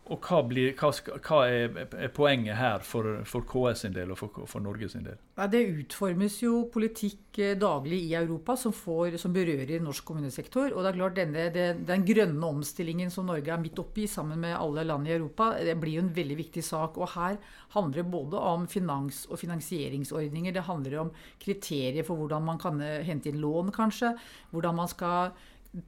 Og 0.09 0.25
hva, 0.25 0.39
blir, 0.49 0.73
hva, 0.79 0.89
hva 1.21 1.39
er, 1.53 2.09
poenget 2.17 2.57
her 2.57 2.85
for, 2.87 3.21
for, 3.29 3.45
KS 3.49 3.85
sin 3.85 3.97
del 3.97 4.15
og 4.15 4.19
for, 4.21 4.47
for 4.49 4.65
Norge 4.65 4.89
sin 4.89 5.05
del? 5.05 5.19
Ja, 5.37 5.49
det 5.53 5.61
utformes 5.69 6.39
jo 6.41 6.63
politikk 6.73 7.41
eh, 7.45 7.53
daglig 7.61 8.01
i 8.07 8.15
Europa 8.17 8.57
som, 8.57 8.73
får, 8.73 9.19
som 9.21 9.35
berører 9.37 9.83
norsk 9.85 10.07
kommunesektor. 10.09 10.73
Og 10.73 10.81
det 10.81 10.93
er 10.93 10.99
klart 10.99 11.19
denne, 11.19 11.45
det, 11.53 11.67
Den 11.89 12.07
grønne 12.09 12.53
omstillingen 12.55 13.13
som 13.13 13.29
Norge 13.29 13.53
er 13.53 13.61
midt 13.61 13.83
oppi 13.83 14.07
sammen 14.09 14.41
med 14.47 14.57
alle 14.57 14.87
land 14.89 15.11
i 15.11 15.15
Europa, 15.19 15.51
det 15.61 15.77
blir 15.81 15.99
jo 15.99 16.07
en 16.07 16.15
veldig 16.17 16.41
viktig 16.41 16.65
sak. 16.65 16.97
Og 16.97 17.13
her 17.13 17.37
handler 17.77 18.03
det 18.03 18.09
både 18.15 18.41
om 18.55 18.65
finans- 18.71 19.27
og 19.29 19.43
finansieringsordninger. 19.43 20.57
Det 20.57 20.67
handler 20.71 20.99
om 21.05 21.13
kriterier 21.43 22.07
for 22.07 22.17
hvordan 22.17 22.49
man 22.49 22.65
kan 22.65 22.81
eh, 22.81 23.05
hente 23.05 23.29
inn 23.29 23.43
lån, 23.45 23.75
kanskje. 23.77 24.15
Hvordan 24.57 24.81
man 24.81 24.89
skal 24.89 25.37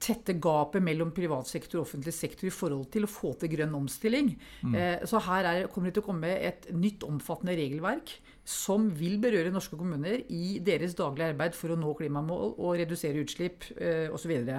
tette 0.01 0.35
gapet 0.37 0.83
mellom 0.83 1.09
privat 1.15 1.49
sektor 1.49 1.79
og 1.79 1.87
offentlig 1.87 2.13
sektor 2.13 2.47
i 2.47 2.53
forhold 2.53 2.85
til 2.93 3.07
å 3.07 3.09
få 3.09 3.33
til 3.41 3.51
grønn 3.55 3.73
omstilling. 3.79 4.33
Mm. 4.61 4.75
Eh, 4.77 5.05
så 5.09 5.21
her 5.25 5.47
er, 5.49 5.69
kommer 5.73 5.89
det 5.89 5.97
til 5.97 6.05
å 6.05 6.09
komme 6.11 6.35
et 6.37 6.69
nytt, 6.75 7.05
omfattende 7.07 7.57
regelverk 7.57 8.13
som 8.47 8.87
vil 8.97 9.19
berøre 9.21 9.51
norske 9.53 9.77
kommuner 9.77 10.23
i 10.33 10.57
deres 10.65 10.95
daglige 10.97 11.29
arbeid 11.31 11.53
for 11.53 11.73
å 11.73 11.77
nå 11.77 11.91
klimamål 11.97 12.55
og 12.55 12.73
redusere 12.79 13.21
utslipp 13.21 13.67
eh, 13.77 14.09
osv. 14.09 14.33
Så, 14.47 14.57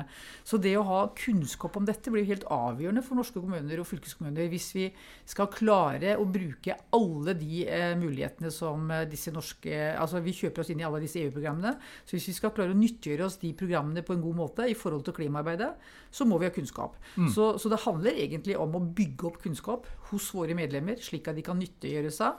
så 0.52 0.60
det 0.62 0.76
å 0.78 0.84
ha 0.86 1.00
kunnskap 1.18 1.76
om 1.78 1.88
dette 1.88 2.12
blir 2.14 2.28
helt 2.28 2.46
avgjørende 2.46 3.02
for 3.02 3.18
norske 3.18 3.42
kommuner 3.42 3.82
og 3.82 3.88
fylkeskommuner 3.90 4.50
hvis 4.52 4.68
vi 4.76 4.86
skal 5.28 5.50
klare 5.50 6.14
å 6.14 6.28
bruke 6.30 6.78
alle 6.94 7.34
de 7.38 7.64
eh, 7.66 7.96
mulighetene 7.98 8.52
som 8.54 8.86
eh, 8.94 9.04
disse 9.10 9.34
norske 9.34 9.80
Altså 9.92 10.22
vi 10.22 10.34
kjøper 10.36 10.62
oss 10.62 10.70
inn 10.72 10.80
i 10.82 10.86
alle 10.86 11.00
disse 11.02 11.20
EU-programmene. 11.20 11.74
Så 12.06 12.16
hvis 12.16 12.30
vi 12.30 12.36
skal 12.36 12.52
klare 12.54 12.74
å 12.74 12.78
nyttiggjøre 12.78 13.26
oss 13.26 13.38
de 13.42 13.50
programmene 13.58 14.04
på 14.06 14.14
en 14.14 14.22
god 14.22 14.38
måte 14.38 14.66
i 14.70 14.76
forhold 14.78 15.04
til 15.06 15.16
klimaarbeidet, 15.16 15.70
så 16.14 16.26
må 16.28 16.38
vi 16.40 16.48
ha 16.48 16.54
kunnskap. 16.54 16.96
Mm. 17.16 17.28
Så, 17.34 17.52
så 17.58 17.70
det 17.72 17.82
handler 17.84 18.18
egentlig 18.24 18.56
om 18.60 18.78
å 18.78 18.82
bygge 18.82 19.28
opp 19.28 19.40
kunnskap 19.42 19.88
hos 20.10 20.30
våre 20.36 20.56
medlemmer, 20.58 21.00
slik 21.02 21.30
at 21.30 21.38
de 21.38 21.44
kan 21.46 21.58
nyttiggjøre 21.60 22.12
seg 22.14 22.38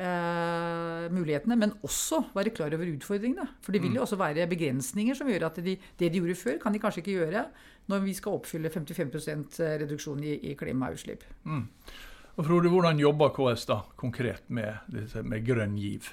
eh, 0.00 1.08
mulighetene, 1.12 1.56
men 1.58 1.74
også 1.84 2.22
være 2.36 2.52
klar 2.54 2.74
over 2.74 2.88
utfordringene. 2.94 3.48
For 3.64 3.74
det 3.74 3.82
vil 3.82 3.96
jo 3.96 4.00
mm. 4.00 4.06
også 4.06 4.20
være 4.20 4.48
begrensninger 4.50 5.18
som 5.18 5.28
gjør 5.28 5.48
at 5.50 5.60
de, 5.64 5.76
det 5.76 6.12
de 6.12 6.22
gjorde 6.22 6.38
før, 6.38 6.56
kan 6.62 6.72
de 6.72 6.80
kanskje 6.82 7.04
ikke 7.04 7.18
gjøre 7.18 7.44
når 7.90 8.02
vi 8.04 8.14
skal 8.14 8.38
oppfylle 8.38 8.70
55 8.70 9.60
eh, 9.60 9.76
reduksjon 9.82 10.24
i, 10.24 10.38
i 10.50 10.56
klimautslipp. 10.58 11.26
Mm. 11.44 11.66
Og 12.32 12.46
Frode, 12.46 12.72
Hvordan 12.72 13.00
jobber 13.00 13.32
KS 13.36 13.68
da 13.68 13.82
konkret 14.00 14.48
med, 14.48 14.78
med 15.22 15.44
grønn 15.44 15.76
giv? 15.76 16.08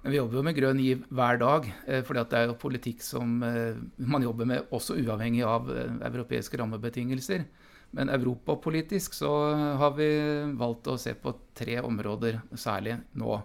Vi 0.00 0.16
jobber 0.16 0.38
jo 0.38 0.44
med 0.46 0.56
grønn 0.56 0.78
giv 0.80 1.02
hver 1.12 1.40
dag, 1.40 1.66
eh, 1.86 2.04
for 2.06 2.16
det 2.16 2.38
er 2.38 2.46
jo 2.48 2.60
politikk 2.60 3.02
som 3.04 3.42
eh, 3.44 3.80
man 3.98 4.24
jobber 4.24 4.48
med 4.48 4.70
også 4.72 4.96
uavhengig 5.02 5.42
av 5.44 5.68
europeiske 5.72 6.60
rammebetingelser. 6.60 7.44
Men 7.96 8.12
europapolitisk 8.12 9.14
så 9.18 9.30
har 9.80 9.96
vi 9.96 10.10
valgt 10.58 10.90
å 10.90 10.98
se 11.00 11.14
på 11.18 11.32
tre 11.58 11.80
områder 11.82 12.38
særlig 12.54 13.00
nå. 13.18 13.40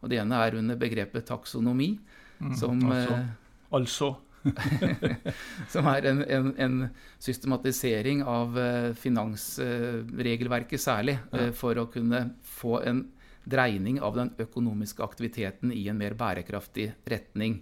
Og 0.00 0.08
det 0.08 0.22
ene 0.22 0.40
er 0.40 0.56
under 0.56 0.78
begrepet 0.80 1.28
taksonomi. 1.28 1.92
Mm, 2.40 2.56
som, 2.56 2.80
altså? 2.88 3.18
Eh, 3.18 3.30
altså. 3.76 4.10
som 5.72 5.88
er 5.92 6.08
en, 6.08 6.22
en, 6.24 6.50
en, 6.56 6.76
systematisering 7.20 8.22
av 8.24 8.56
eh, 8.56 8.90
finansregelverket 8.96 10.80
særlig, 10.80 11.18
ja. 11.28 11.46
Eh, 11.50 11.52
for 11.56 11.76
å 11.76 11.90
kunne 11.92 12.30
få 12.40 12.80
en 12.88 13.04
dreining 13.50 14.00
av 14.04 14.16
den 14.16 14.32
økonomiske 14.40 15.04
aktiviteten 15.04 15.72
i 15.76 15.86
en 15.92 16.00
mer 16.00 16.16
bærekraftig 16.16 16.90
retning. 17.08 17.60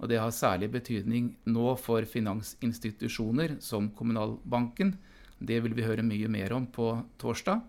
Og 0.00 0.08
det 0.10 0.20
har 0.22 0.32
særlig 0.34 0.70
betydning 0.72 1.34
nå 1.50 1.74
for 1.80 2.06
finansinstitusjoner 2.08 3.58
som 3.62 3.90
Kommunalbanken, 3.96 4.94
det 5.40 5.60
vil 5.64 5.74
vi 5.76 5.86
høre 5.86 6.04
mye 6.06 6.28
mer 6.30 6.52
om 6.56 6.66
på 6.70 6.92
torsdag. 7.20 7.62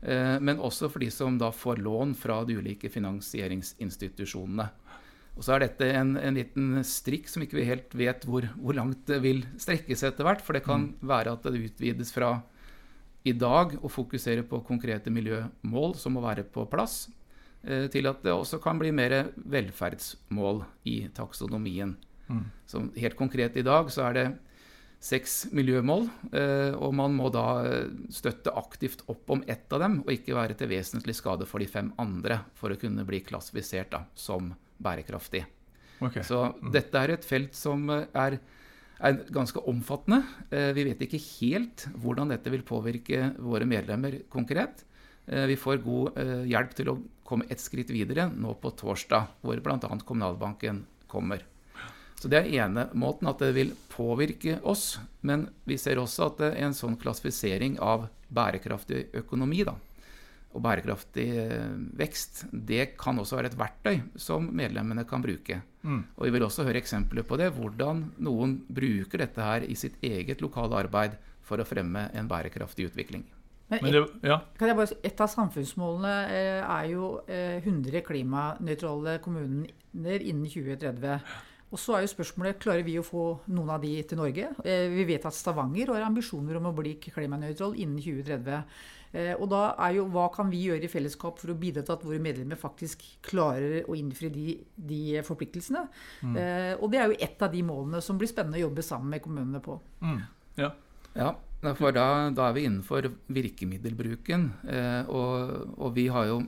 Eh, 0.00 0.36
men 0.40 0.60
også 0.60 0.88
for 0.88 1.04
de 1.04 1.10
som 1.12 1.36
da 1.40 1.50
får 1.52 1.82
lån 1.84 2.14
fra 2.18 2.40
de 2.48 2.56
ulike 2.60 2.90
finansieringsinstitusjonene. 2.92 4.70
Og 5.36 5.44
så 5.46 5.54
er 5.54 5.64
dette 5.64 5.86
en, 5.94 6.16
en 6.18 6.36
liten 6.36 6.80
strikk 6.84 7.28
som 7.30 7.44
ikke 7.44 7.60
vi 7.60 7.68
helt 7.68 7.94
vet 7.96 8.24
hvor, 8.28 8.48
hvor, 8.58 8.76
langt 8.76 9.06
det 9.08 9.20
vil 9.24 9.44
strekke 9.60 9.96
seg 9.96 10.12
etter 10.12 10.26
hvert. 10.26 10.42
For 10.44 10.56
det 10.56 10.64
kan 10.66 10.90
mm. 10.90 11.06
være 11.12 11.36
at 11.36 11.46
det 11.46 11.62
utvides 11.68 12.12
fra 12.16 12.34
i 13.28 13.34
dag 13.36 13.76
å 13.84 13.88
fokusere 13.92 14.46
på 14.48 14.62
konkrete 14.64 15.12
miljømål 15.12 15.94
som 16.00 16.16
må 16.16 16.24
være 16.24 16.46
på 16.48 16.64
plass, 16.72 17.10
eh, 17.62 17.86
til 17.92 18.08
at 18.08 18.22
det 18.24 18.32
også 18.32 18.60
kan 18.64 18.80
bli 18.80 18.92
mer 18.96 19.30
velferdsmål 19.36 20.64
i 20.88 21.02
taksonomien. 21.16 21.94
Mm. 22.30 22.46
Så 22.64 22.86
helt 22.96 23.18
konkret 23.18 23.58
i 23.60 23.66
dag 23.66 23.90
så 23.92 24.08
er 24.08 24.16
det 24.16 24.26
seks 25.00 25.46
miljømål. 25.56 26.04
Eh, 26.36 26.74
og 26.76 26.92
man 26.96 27.14
må 27.16 27.30
da 27.32 27.46
eh, 27.64 27.92
støtte 28.12 28.52
aktivt 28.56 29.02
opp 29.10 29.32
om 29.32 29.42
ett 29.48 29.72
av 29.72 29.82
dem, 29.82 30.00
og 30.04 30.12
ikke 30.12 30.36
være 30.36 30.56
til 30.60 30.70
vesentlig 30.70 31.16
skade 31.18 31.48
for 31.48 31.62
de 31.62 31.68
fem 31.70 31.88
andre 32.00 32.42
for 32.58 32.72
å 32.72 32.78
kunne 32.80 33.06
bli 33.08 33.22
klassifisert 33.24 33.90
da, 33.94 34.04
som 34.14 34.52
bærekraftig. 34.80 35.46
Okay. 36.00 36.24
Så 36.24 36.46
mm. 36.52 36.68
dette 36.72 37.00
er 37.00 37.14
et 37.16 37.26
felt 37.26 37.56
som 37.56 37.88
eh, 37.92 38.04
er, 38.12 38.36
er, 39.00 39.22
ganske 39.32 39.64
omfattende. 39.72 40.20
Vi 40.76 40.84
vet 40.90 41.06
ikke 41.06 41.22
helt 41.40 41.86
hvordan 42.02 42.34
dette 42.34 42.52
vil 42.52 42.66
påvirke 42.68 43.32
våre 43.40 43.68
medlemmer 43.68 44.20
konkret. 44.32 44.84
Vi 45.30 45.54
får 45.60 45.78
god 45.84 46.16
hjelp 46.48 46.72
til 46.74 46.88
å 46.90 46.96
komme 47.28 47.46
et 47.52 47.60
skritt 47.62 47.92
videre 47.94 48.26
nå 48.32 48.56
på 48.58 48.72
torsdag, 48.74 49.36
hvor 49.44 49.60
bl.a. 49.62 49.78
Kommunalbanken 49.78 50.82
kommer. 51.08 51.44
Så 52.20 52.28
Det 52.28 52.36
er 52.36 52.66
ene 52.66 52.90
måten 52.92 53.30
at 53.30 53.40
det 53.40 53.54
vil 53.56 53.70
påvirke 53.88 54.58
oss. 54.68 54.98
Men 55.24 55.48
vi 55.64 55.78
ser 55.80 55.96
også 55.96 56.26
at 56.28 56.42
en 56.50 56.76
sånn 56.76 56.98
klassifisering 57.00 57.78
av 57.80 58.10
bærekraftig 58.28 59.06
økonomi 59.22 59.64
da, 59.64 59.72
og 60.50 60.62
bærekraftig 60.66 61.26
eh, 61.40 61.72
vekst, 61.98 62.44
det 62.52 62.92
kan 63.00 63.18
også 63.22 63.38
være 63.38 63.50
et 63.52 63.58
verktøy 63.58 64.00
som 64.20 64.50
medlemmene 64.52 65.06
kan 65.08 65.24
bruke. 65.24 65.62
Mm. 65.82 66.04
Og 66.16 66.24
Vi 66.26 66.32
vil 66.34 66.44
også 66.44 66.66
høre 66.68 66.82
eksempler 66.82 67.24
på 67.26 67.38
det, 67.40 67.50
hvordan 67.56 68.04
noen 68.22 68.56
bruker 68.68 69.24
dette 69.24 69.42
her 69.46 69.64
i 69.64 69.78
sitt 69.78 69.96
eget 70.04 70.44
lokale 70.44 70.76
arbeid 70.84 71.16
for 71.46 71.62
å 71.62 71.66
fremme 71.66 72.08
en 72.12 72.28
bærekraftig 72.30 72.90
utvikling. 72.90 73.24
Men 73.70 73.94
et, 73.94 74.14
ja. 74.26 74.40
bare, 74.58 74.88
et 75.06 75.20
av 75.22 75.30
samfunnsmålene 75.30 76.14
eh, 76.34 76.64
er 76.66 76.88
jo 76.90 77.12
100 77.30 77.94
eh, 77.94 78.02
klimanøytrale 78.04 79.20
kommuner 79.22 80.26
innen 80.26 80.50
2030. 80.50 81.20
Og 81.70 81.78
så 81.78 81.94
er 81.94 82.04
jo 82.04 82.10
spørsmålet 82.10 82.58
klarer 82.62 82.82
vi 82.86 82.96
å 82.98 83.06
få 83.06 83.24
noen 83.54 83.70
av 83.70 83.82
de 83.84 83.92
til 84.02 84.18
Norge. 84.18 84.48
Eh, 84.66 84.88
vi 84.90 85.06
vet 85.06 85.26
at 85.26 85.36
Stavanger 85.36 85.92
har 85.94 86.06
ambisjoner 86.06 86.58
om 86.58 86.66
å 86.70 86.74
bli 86.74 86.96
klimanøytral 87.02 87.76
innen 87.78 88.00
2030. 88.02 88.64
Eh, 89.10 89.30
og 89.36 89.46
da 89.52 89.62
er 89.86 89.94
jo 90.00 90.08
hva 90.10 90.26
kan 90.34 90.50
vi 90.50 90.64
gjøre 90.66 90.86
i 90.86 90.90
fellesskap 90.90 91.38
for 91.38 91.52
å 91.52 91.58
bidra 91.58 91.84
til 91.86 91.94
at 91.94 92.04
våre 92.06 92.18
medlemmer 92.22 92.58
faktisk 92.58 93.04
klarer 93.26 93.86
å 93.86 93.94
innfri 93.98 94.32
de, 94.34 94.56
de 94.74 95.22
forpliktelsene? 95.26 95.86
Mm. 96.26 96.36
Eh, 96.42 96.74
og 96.80 96.90
det 96.90 97.02
er 97.02 97.12
jo 97.12 97.20
ett 97.28 97.46
av 97.46 97.54
de 97.54 97.62
målene 97.66 98.02
som 98.02 98.18
blir 98.18 98.30
spennende 98.30 98.58
å 98.58 98.66
jobbe 98.66 98.86
sammen 98.86 99.14
med 99.14 99.22
kommunene 99.22 99.62
på. 99.62 99.78
Mm. 100.02 100.20
Ja. 100.58 100.74
ja. 101.14 101.34
For 101.78 101.94
da, 101.94 102.32
da, 102.34 102.48
er 102.48 102.56
vi 102.56 102.66
innenfor 102.66 103.12
virkemiddelbruken. 103.30 104.46
og, 105.12 105.74
og 105.76 105.90
vi 105.92 106.06
har 106.08 106.30
jo 106.30 106.38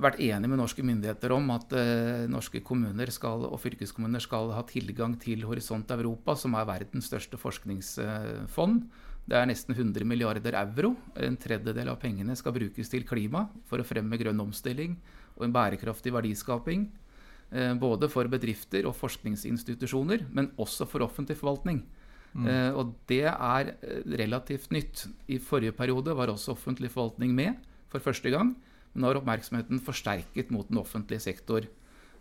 vært 0.00 0.20
enig 0.24 0.48
med 0.50 0.60
norske 0.60 0.84
myndigheter 0.86 1.34
om 1.34 1.50
at 1.54 1.72
eh, 1.76 2.24
norske 2.30 2.62
kommuner 2.64 3.10
skal, 3.12 3.46
og 3.48 3.60
fylkeskommuner 3.60 4.22
skal 4.22 4.52
ha 4.56 4.62
tilgang 4.68 5.18
til 5.20 5.44
Horisont 5.48 5.90
Europa, 5.94 6.36
som 6.38 6.56
er 6.56 6.68
verdens 6.68 7.10
største 7.10 7.40
forskningsfond. 7.40 8.84
Det 9.28 9.38
er 9.38 9.46
nesten 9.46 9.76
100 9.76 10.06
milliarder 10.08 10.56
euro. 10.58 10.96
En 11.14 11.36
tredjedel 11.38 11.92
av 11.92 12.00
pengene 12.02 12.34
skal 12.38 12.56
brukes 12.56 12.90
til 12.90 13.06
klima 13.06 13.46
for 13.68 13.78
å 13.82 13.86
fremme 13.86 14.18
grønn 14.18 14.42
omstilling 14.42 14.96
og 15.36 15.46
en 15.46 15.54
bærekraftig 15.54 16.12
verdiskaping. 16.14 16.88
Eh, 17.52 17.74
både 17.78 18.08
for 18.10 18.28
bedrifter 18.32 18.88
og 18.88 18.96
forskningsinstitusjoner, 18.98 20.26
men 20.32 20.50
også 20.60 20.88
for 20.88 21.04
offentlig 21.06 21.36
forvaltning. 21.38 21.82
Mm. 22.32 22.46
Eh, 22.48 22.70
og 22.80 22.94
det 23.10 23.26
er 23.28 23.74
eh, 23.74 24.02
relativt 24.18 24.72
nytt. 24.72 25.06
I 25.28 25.38
forrige 25.38 25.76
periode 25.76 26.16
var 26.16 26.32
også 26.32 26.56
offentlig 26.56 26.90
forvaltning 26.90 27.34
med 27.36 27.60
for 27.92 28.00
første 28.00 28.32
gang. 28.32 28.54
Men 28.92 29.04
nå 29.04 29.12
er 29.12 29.20
oppmerksomheten 29.22 29.80
forsterket 29.84 30.52
mot 30.52 30.68
den 30.68 30.80
offentlige 30.82 31.24
sektor. 31.24 31.66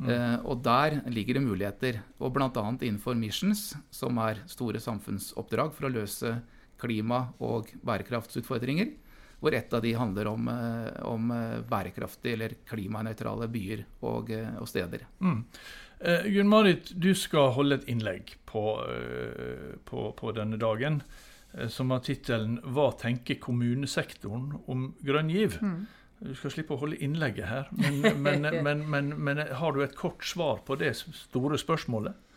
Mm. 0.01 0.10
Eh, 0.10 0.38
og 0.48 0.63
der 0.66 1.01
ligger 1.12 1.38
det 1.38 1.46
muligheter. 1.46 2.01
Og 2.20 2.34
bl.a. 2.34 2.50
innenfor 2.82 3.18
Missions, 3.18 3.72
som 3.94 4.18
er 4.24 4.42
store 4.50 4.82
samfunnsoppdrag 4.82 5.75
for 5.75 5.88
å 5.90 5.94
løse 5.94 6.40
klima- 6.82 7.28
og 7.44 7.70
bærekraftsutfordringer. 7.86 8.96
Hvor 9.42 9.56
ett 9.58 9.74
av 9.74 9.82
de 9.82 9.94
handler 9.98 10.28
om, 10.30 10.48
eh, 10.48 11.04
om 11.06 11.32
eh, 11.32 11.62
bærekraftige 11.66 12.34
eller 12.34 12.58
klimanøytrale 12.70 13.48
byer 13.50 13.86
og, 14.01 14.30
og 14.62 14.68
steder. 14.70 15.08
Mm. 15.20 15.44
Eh, 16.00 16.30
Gunn 16.34 16.50
Marit, 16.50 16.94
du 16.94 17.13
skal 17.18 17.51
holde 17.58 17.80
et 17.80 17.90
innlegg 17.90 18.36
på, 18.46 18.63
på, 19.86 20.06
på 20.18 20.34
denne 20.38 20.62
dagen 20.62 21.01
som 21.68 21.90
har 21.92 22.00
tittelen 22.00 22.62
'Hva 22.63 22.94
tenker 22.96 23.36
kommunesektoren 23.36 24.62
om 24.72 24.94
grønn 25.04 25.28
giv'? 25.30 25.58
Mm. 25.60 25.82
Du 26.22 26.36
skal 26.38 26.54
slippe 26.54 26.75
å 26.75 26.82
holde 26.82 27.00
innlegget 27.01 27.48
her, 27.50 27.70
men, 28.25 28.44
men, 28.62 28.84
men, 28.90 29.13
men, 29.18 29.46
har 29.58 29.74
du 29.74 29.82
et 29.82 29.96
kort 29.98 30.25
svar 30.28 30.62
på 30.66 30.78
det 30.78 30.94
store 31.01 31.58
spørsmålet? 31.58 32.28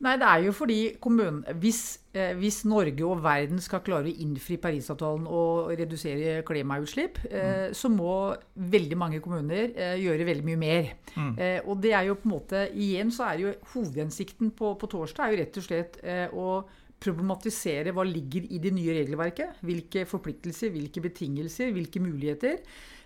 Nei, 0.00 0.14
det 0.16 0.24
er 0.24 0.44
jo 0.46 0.52
fordi 0.56 0.78
kommunen, 1.02 1.42
hvis, 1.60 2.00
eh, 2.16 2.32
hvis, 2.38 2.62
Norge 2.64 3.04
og 3.04 3.18
verden 3.20 3.60
skal 3.60 3.82
klare 3.84 4.08
å 4.08 4.14
innfri 4.24 4.56
Parisavtalen 4.56 5.26
og 5.28 5.74
redusere 5.76 6.38
klimautslipp, 6.48 7.20
eh, 7.28 7.66
mm. 7.68 7.74
så 7.76 7.90
må 7.92 8.14
veldig 8.54 8.96
mange 8.96 9.20
kommuner 9.20 9.74
eh, 9.74 9.98
gjøre 10.00 10.24
veldig 10.30 10.46
mye 10.46 10.60
mer. 10.62 10.88
Mm. 11.18 11.34
Eh, 11.36 11.58
og 11.66 11.82
det 11.84 11.92
er 11.92 12.08
jo 12.08 12.16
på 12.16 12.30
en 12.30 12.32
måte 12.32 12.64
Igjen 12.72 13.12
så 13.12 13.28
er 13.28 13.44
jo 13.44 13.52
hovedhensikten 13.74 14.54
på, 14.56 14.72
på 14.80 14.88
torsdag 14.88 15.26
er 15.26 15.34
jo 15.34 15.42
rett 15.42 15.60
og 15.60 15.68
slett 15.68 16.00
eh, 16.00 16.32
å 16.32 16.62
problematisere 17.00 17.94
hva 17.96 18.04
ligger 18.06 18.46
i 18.52 18.60
det 18.62 18.72
nye 18.76 18.94
regelverket. 19.00 19.60
Hvilke 19.64 20.06
forpliktelser, 20.08 20.72
hvilke 20.74 21.02
betingelser, 21.04 21.72
hvilke 21.74 22.02
muligheter. 22.02 22.60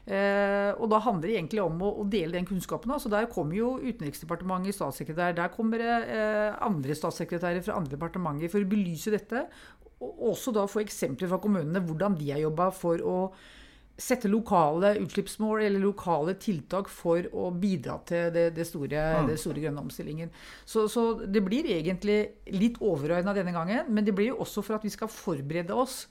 Eh, 0.05 0.71
og 0.77 0.91
da 0.93 0.99
handler 1.01 1.31
det 1.31 1.37
egentlig 1.39 1.63
om 1.63 1.79
å, 1.81 1.91
å 2.03 2.05
dele 2.11 2.37
den 2.37 2.49
kunnskapen. 2.49 2.93
Altså 2.93 3.13
der 3.13 3.31
kommer 3.33 3.57
jo 3.57 3.71
Utenriksdepartementet 3.81 4.77
statssekretær, 4.77 5.37
der 5.39 5.53
kommer 5.55 5.81
det 5.81 5.95
eh, 6.13 6.51
andre 6.67 6.97
statssekretærer 6.99 7.65
fra 7.65 7.79
andre 7.79 7.97
departementer 7.97 8.53
for 8.53 8.61
å 8.61 8.71
belyse 8.75 9.15
dette. 9.15 9.47
Og 10.05 10.27
også 10.35 10.53
da 10.53 10.67
få 10.69 10.83
eksempler 10.83 11.31
fra 11.31 11.41
kommunene 11.41 11.81
hvordan 11.87 12.19
de 12.21 12.35
har 12.35 12.43
jobba 12.45 12.69
for 12.77 13.01
å 13.01 13.19
sette 13.97 14.29
lokale 14.29 14.97
utslippsmål 14.99 15.63
eller 15.63 15.83
lokale 15.83 16.35
tiltak 16.43 16.89
for 16.91 17.29
å 17.31 17.51
bidra 17.55 18.01
til 18.09 18.33
det, 18.35 18.49
det, 18.57 18.67
store, 18.67 19.05
mm. 19.21 19.31
det 19.31 19.39
store, 19.39 19.63
grønne 19.63 19.85
omstillingen. 19.85 20.33
Så, 20.67 20.89
så, 20.91 21.07
det 21.23 21.45
blir 21.47 21.69
egentlig 21.77 22.19
litt 22.51 22.81
overordna 22.83 23.37
denne 23.37 23.55
gangen, 23.55 23.87
men 23.95 24.07
det 24.07 24.17
blir 24.17 24.33
jo 24.33 24.43
også 24.43 24.65
for 24.67 24.79
at 24.79 24.87
vi 24.87 24.93
skal 24.95 25.13
forberede 25.13 25.75
oss 25.75 26.05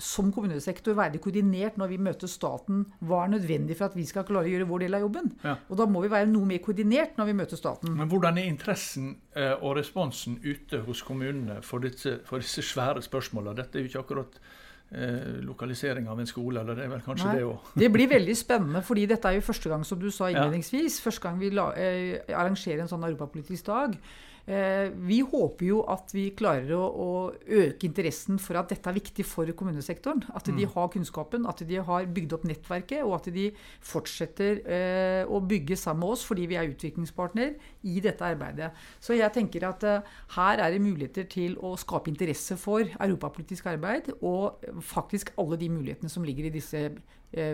som 0.00 0.30
kommunesektor 0.32 0.96
være 0.96 1.20
koordinert 1.20 1.76
når 1.80 1.90
vi 1.92 1.98
møter 2.00 2.30
staten. 2.30 2.86
Hva 3.04 3.24
er 3.24 3.34
nødvendig 3.34 3.76
for 3.76 3.90
at 3.90 3.96
vi 3.98 4.06
skal 4.08 4.24
klare 4.28 4.48
å 4.48 4.52
gjøre 4.52 4.68
vår 4.68 4.84
del 4.86 4.96
av 4.96 5.04
jobben? 5.04 5.28
Ja. 5.44 5.56
Og 5.68 5.76
da 5.80 5.86
må 5.90 6.00
vi 6.04 6.12
være 6.12 6.28
noe 6.30 6.48
mer 6.48 6.62
koordinert 6.64 7.20
når 7.20 7.30
vi 7.30 7.36
møter 7.42 7.60
staten. 7.60 7.92
Men 7.98 8.08
hvordan 8.08 8.40
er 8.40 8.48
interessen 8.48 9.12
eh, 9.36 9.52
og 9.58 9.76
responsen 9.76 10.38
ute 10.44 10.80
hos 10.86 11.04
kommunene 11.06 11.60
for 11.66 11.84
disse, 11.84 12.16
for 12.28 12.42
disse 12.42 12.64
svære 12.64 13.04
spørsmålene? 13.04 13.58
Dette 13.60 13.78
er 13.78 13.84
jo 13.84 13.92
ikke 13.92 14.04
akkurat 14.06 14.40
lokalisering 15.46 16.08
av 16.10 16.18
en 16.18 16.26
skole, 16.26 16.60
eller 16.60 16.74
det 16.74 16.84
er 16.84 16.88
vel 16.90 17.02
kanskje 17.04 17.28
Nei, 17.28 17.34
det 17.38 17.44
òg? 17.46 17.68
det 17.78 17.90
blir 17.94 18.08
veldig 18.10 18.34
spennende, 18.36 18.82
fordi 18.82 19.04
dette 19.06 19.28
er 19.28 19.38
jo 19.38 19.44
første 19.46 19.70
gang, 19.70 19.84
som 19.86 20.00
du 20.00 20.08
sa 20.10 20.30
innledningsvis, 20.32 20.98
ja. 20.98 21.04
første 21.04 21.22
gang 21.28 21.38
vi 21.38 21.52
la, 21.54 21.68
eh, 21.78 22.18
arrangerer 22.34 22.82
en 22.82 22.90
sånn 22.90 23.06
europapolitisk 23.06 23.68
dag. 23.70 23.94
Eh, 24.50 24.88
vi 25.06 25.20
håper 25.22 25.62
jo 25.68 25.80
at 25.92 26.10
vi 26.10 26.24
klarer 26.34 26.72
å, 26.74 26.82
å, 26.90 27.10
øke 27.54 27.86
interessen 27.86 28.40
for 28.42 28.58
at 28.58 28.72
dette 28.72 28.90
er 28.90 28.96
viktig 28.96 29.22
for 29.28 29.46
kommunesektoren. 29.54 30.24
At 30.34 30.48
de 30.48 30.64
mm. 30.66 30.72
har 30.74 30.88
kunnskapen, 30.90 31.46
at 31.46 31.62
de 31.68 31.78
har 31.86 32.08
bygd 32.10 32.34
opp 32.34 32.46
nettverket, 32.50 33.04
og 33.06 33.14
at 33.20 33.28
de 33.34 33.46
fortsetter 33.92 34.62
eh, 34.66 35.22
å 35.22 35.38
bygge 35.44 35.78
sammen 35.78 36.00
med 36.00 36.16
oss 36.16 36.24
fordi 36.26 36.48
vi 36.50 36.56
er 36.58 36.70
utviklingspartner 36.72 37.54
i 37.86 38.02
dette 38.02 38.26
arbeidet. 38.26 38.72
Så 38.98 39.14
jeg 39.18 39.30
tenker 39.36 39.68
at 39.68 39.86
eh, 39.86 40.12
her 40.34 40.64
er 40.64 40.74
det 40.74 40.82
muligheter 40.82 41.30
til 41.30 41.54
å 41.62 41.76
skape 41.78 42.10
interesse 42.10 42.58
for 42.58 42.82
europapolitisk 42.90 43.70
arbeid, 43.70 44.10
og 44.18 44.64
faktisk 44.82 45.34
alle 45.38 45.60
de 45.60 45.70
mulighetene 45.70 46.10
som 46.10 46.26
ligger 46.26 46.48
i 46.48 46.54
disse 46.58 46.88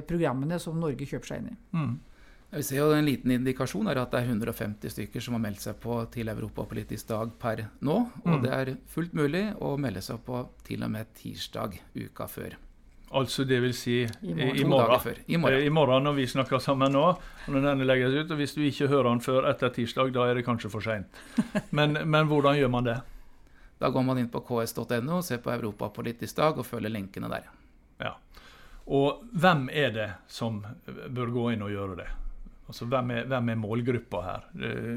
programmene 0.08 0.56
som 0.62 0.78
Norge 0.80 1.04
kjøper 1.04 1.28
seg 1.28 1.42
inn 1.42 1.50
i. 1.52 1.56
Mm. 1.76 1.96
Vi 2.56 2.62
ser 2.64 2.78
jo 2.80 2.92
En 2.96 3.04
liten 3.04 3.34
indikasjon 3.34 3.88
er 3.90 3.98
at 4.00 4.12
det 4.14 4.22
er 4.22 4.30
150 4.32 4.92
stykker 4.94 5.20
som 5.20 5.36
har 5.36 5.42
meldt 5.44 5.60
seg 5.66 5.76
på 5.82 5.98
til 6.12 6.30
Europapolitisk 6.32 7.10
dag 7.10 7.34
per 7.40 7.66
nå. 7.84 7.96
Og 8.24 8.30
mm. 8.32 8.38
det 8.44 8.52
er 8.54 8.70
fullt 8.88 9.16
mulig 9.18 9.42
å 9.60 9.74
melde 9.80 10.00
seg 10.04 10.22
på 10.24 10.40
til 10.64 10.86
og 10.86 10.94
med 10.94 11.10
tirsdag 11.18 11.76
uka 12.06 12.28
før. 12.32 12.56
Altså 13.16 13.44
det 13.46 13.60
vil 13.62 13.74
si 13.76 13.98
i 14.02 14.32
morgen. 14.32 14.56
I 14.56 14.64
morgen. 14.64 15.20
I 15.26 15.36
morgen. 15.36 15.66
I 15.68 15.70
morgen 15.70 16.08
når 16.08 16.16
vi 16.16 16.26
snakker 16.32 16.58
sammen 16.58 16.96
nå. 16.96 17.04
og 17.12 17.52
når 17.52 17.68
denne 17.68 17.86
legges 17.86 18.16
ut, 18.16 18.32
og 18.32 18.40
Hvis 18.40 18.56
du 18.56 18.64
ikke 18.64 18.88
hører 18.88 19.10
den 19.12 19.20
før 19.20 19.50
etter 19.52 19.70
tirsdag, 19.76 20.10
da 20.16 20.26
er 20.26 20.40
det 20.40 20.48
kanskje 20.48 20.72
for 20.72 20.80
seint. 20.80 21.22
Men, 21.76 21.98
men, 22.08 22.26
hvordan 22.26 22.56
gjør 22.56 22.72
man 22.72 22.88
det? 22.88 22.98
Da 23.78 23.92
går 23.92 24.02
man 24.02 24.18
inn 24.18 24.32
på 24.32 24.40
ks.no, 24.40 25.20
ser 25.22 25.44
på 25.44 25.52
Europapolitisk 25.52 26.36
dag 26.36 26.58
og 26.58 26.66
følger 26.66 26.90
lenkene 26.90 27.28
der. 27.28 27.50
Ja. 28.00 28.16
Og 28.86 29.26
hvem 29.32 29.68
er 29.68 29.90
det 29.92 30.12
som 30.26 30.62
bør 30.86 31.34
gå 31.34 31.50
inn 31.52 31.62
og 31.66 31.74
gjøre 31.74 32.00
det? 32.00 32.14
Altså, 32.66 32.88
hvem 32.90 33.14
er, 33.14 33.28
hvem 33.30 33.52
er 33.52 33.62
målgruppa 33.62 34.24
her? 34.24 34.50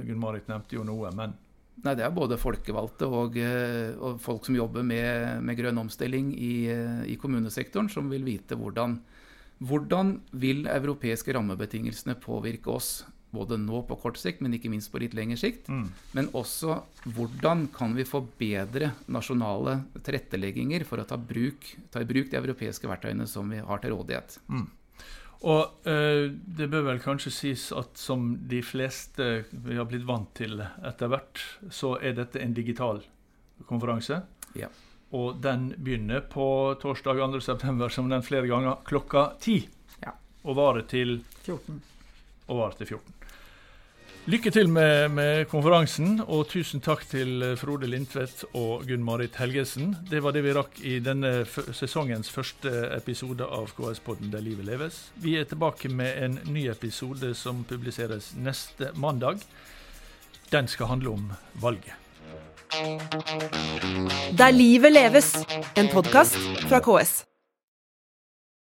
Gunn-Marit 0.08 0.50
nevnte 0.50 0.78
jo 0.78 0.88
noe, 0.88 1.12
men 1.16 1.38
Nei, 1.80 1.96
Det 1.96 2.04
er 2.04 2.16
både 2.16 2.40
folkevalgte 2.40 3.08
og, 3.08 3.38
eh, 3.40 3.94
og 4.04 4.20
folk 4.24 4.48
som 4.48 4.58
jobber 4.58 4.84
med, 4.84 5.40
med 5.46 5.60
grønn 5.60 5.80
omstilling 5.80 6.34
i, 6.36 6.56
i, 7.08 7.16
kommunesektoren, 7.20 7.90
som 7.92 8.10
vil 8.12 8.26
vite 8.28 8.58
hvordan, 8.60 8.98
hvordan 9.64 10.18
vil 10.42 10.68
europeiske 10.68 11.36
rammebetingelsene 11.36 12.18
påvirke 12.20 12.74
oss. 12.74 12.92
Både 13.30 13.60
nå 13.62 13.84
på 13.86 13.96
kort 14.02 14.18
sikt, 14.18 14.42
men 14.42 14.56
ikke 14.58 14.72
minst 14.74 14.90
på 14.90 15.00
litt 15.04 15.14
lengre 15.14 15.38
sikt. 15.38 15.68
Mm. 15.70 15.86
Men 16.18 16.32
også 16.36 16.80
hvordan 17.14 17.68
kan 17.76 17.94
vi 17.94 18.08
få 18.08 18.24
bedre 18.40 18.90
nasjonale 19.06 19.78
tilrettelegginger 20.02 20.84
for 20.90 21.00
å 21.00 21.06
ta, 21.08 21.16
bruk, 21.16 21.68
ta 21.94 22.02
i 22.02 22.10
bruk 22.10 22.32
de 22.32 22.42
europeiske 22.42 22.90
verktøyene 22.90 23.30
som 23.30 23.54
vi 23.54 23.62
har 23.62 23.84
til 23.84 23.94
rådighet. 23.94 24.40
Mm. 24.50 24.66
Og 25.48 25.88
eh, 25.88 26.28
det 26.32 26.68
bør 26.68 26.90
vel 26.90 27.00
kanskje 27.04 27.32
sies 27.32 27.70
at 27.72 28.00
som 28.00 28.34
de 28.52 28.60
fleste 28.66 29.30
vi 29.52 29.78
har 29.78 29.88
blitt 29.88 30.08
vant 30.08 30.32
til 30.36 30.60
etter 30.60 31.12
hvert, 31.12 31.44
så 31.72 31.96
er 32.04 32.18
dette 32.18 32.42
en 32.44 32.56
digital 32.58 33.00
konferanse. 33.70 34.22
Ja. 34.60 34.68
Og 35.16 35.40
den 35.42 35.72
begynner 35.78 36.26
på 36.30 36.76
torsdag 36.82 37.22
2.9., 37.24 37.90
som 37.90 38.12
den 38.12 38.26
flere 38.26 38.50
ganger, 38.52 38.82
klokka 38.86 39.30
10. 39.40 39.62
Ja. 40.04 40.14
Og 40.44 40.60
varer 40.60 40.86
til 40.92 41.22
14. 41.46 41.80
Og 42.50 42.60
varer 42.60 42.78
til 42.82 42.92
14. 43.00 43.19
Lykke 44.30 44.52
til 44.54 44.68
med, 44.70 45.10
med, 45.10 45.48
konferansen, 45.50 46.20
og 46.22 46.44
tusen 46.52 46.84
takk 46.86 47.02
til 47.10 47.42
eh, 47.42 47.56
Frode 47.58 47.88
Lindtvedt 47.90 48.44
og 48.54 48.84
Gunn-Marit 48.86 49.40
Helgesen. 49.42 49.96
Det 50.06 50.20
var 50.22 50.36
det 50.36 50.44
vi 50.46 50.52
rakk 50.54 50.76
i 50.86 51.00
denne 51.02 51.48
sesongens 51.74 52.30
første 52.30 52.70
episode 52.94 53.48
av 53.48 53.72
KS-podden 53.74 54.30
Der 54.30 54.44
livet 54.46 54.68
leves. 54.68 55.00
Vi 55.18 55.34
er 55.40 55.48
tilbake 55.50 55.90
med 55.90 56.22
en 56.22 56.38
ny 56.46 56.68
episode 56.70 57.32
som 57.34 57.64
publiseres 57.66 58.36
neste 58.38 58.92
mandag. 58.94 59.42
Den 60.54 60.70
skal 60.70 60.92
handle 60.94 61.16
om 61.16 61.32
valget. 61.58 61.98
Der 64.38 64.54
livet 64.54 64.94
leves, 64.94 65.34
en 65.74 65.90
podkast 65.90 66.38
fra 66.70 66.84
KS. 66.86 67.29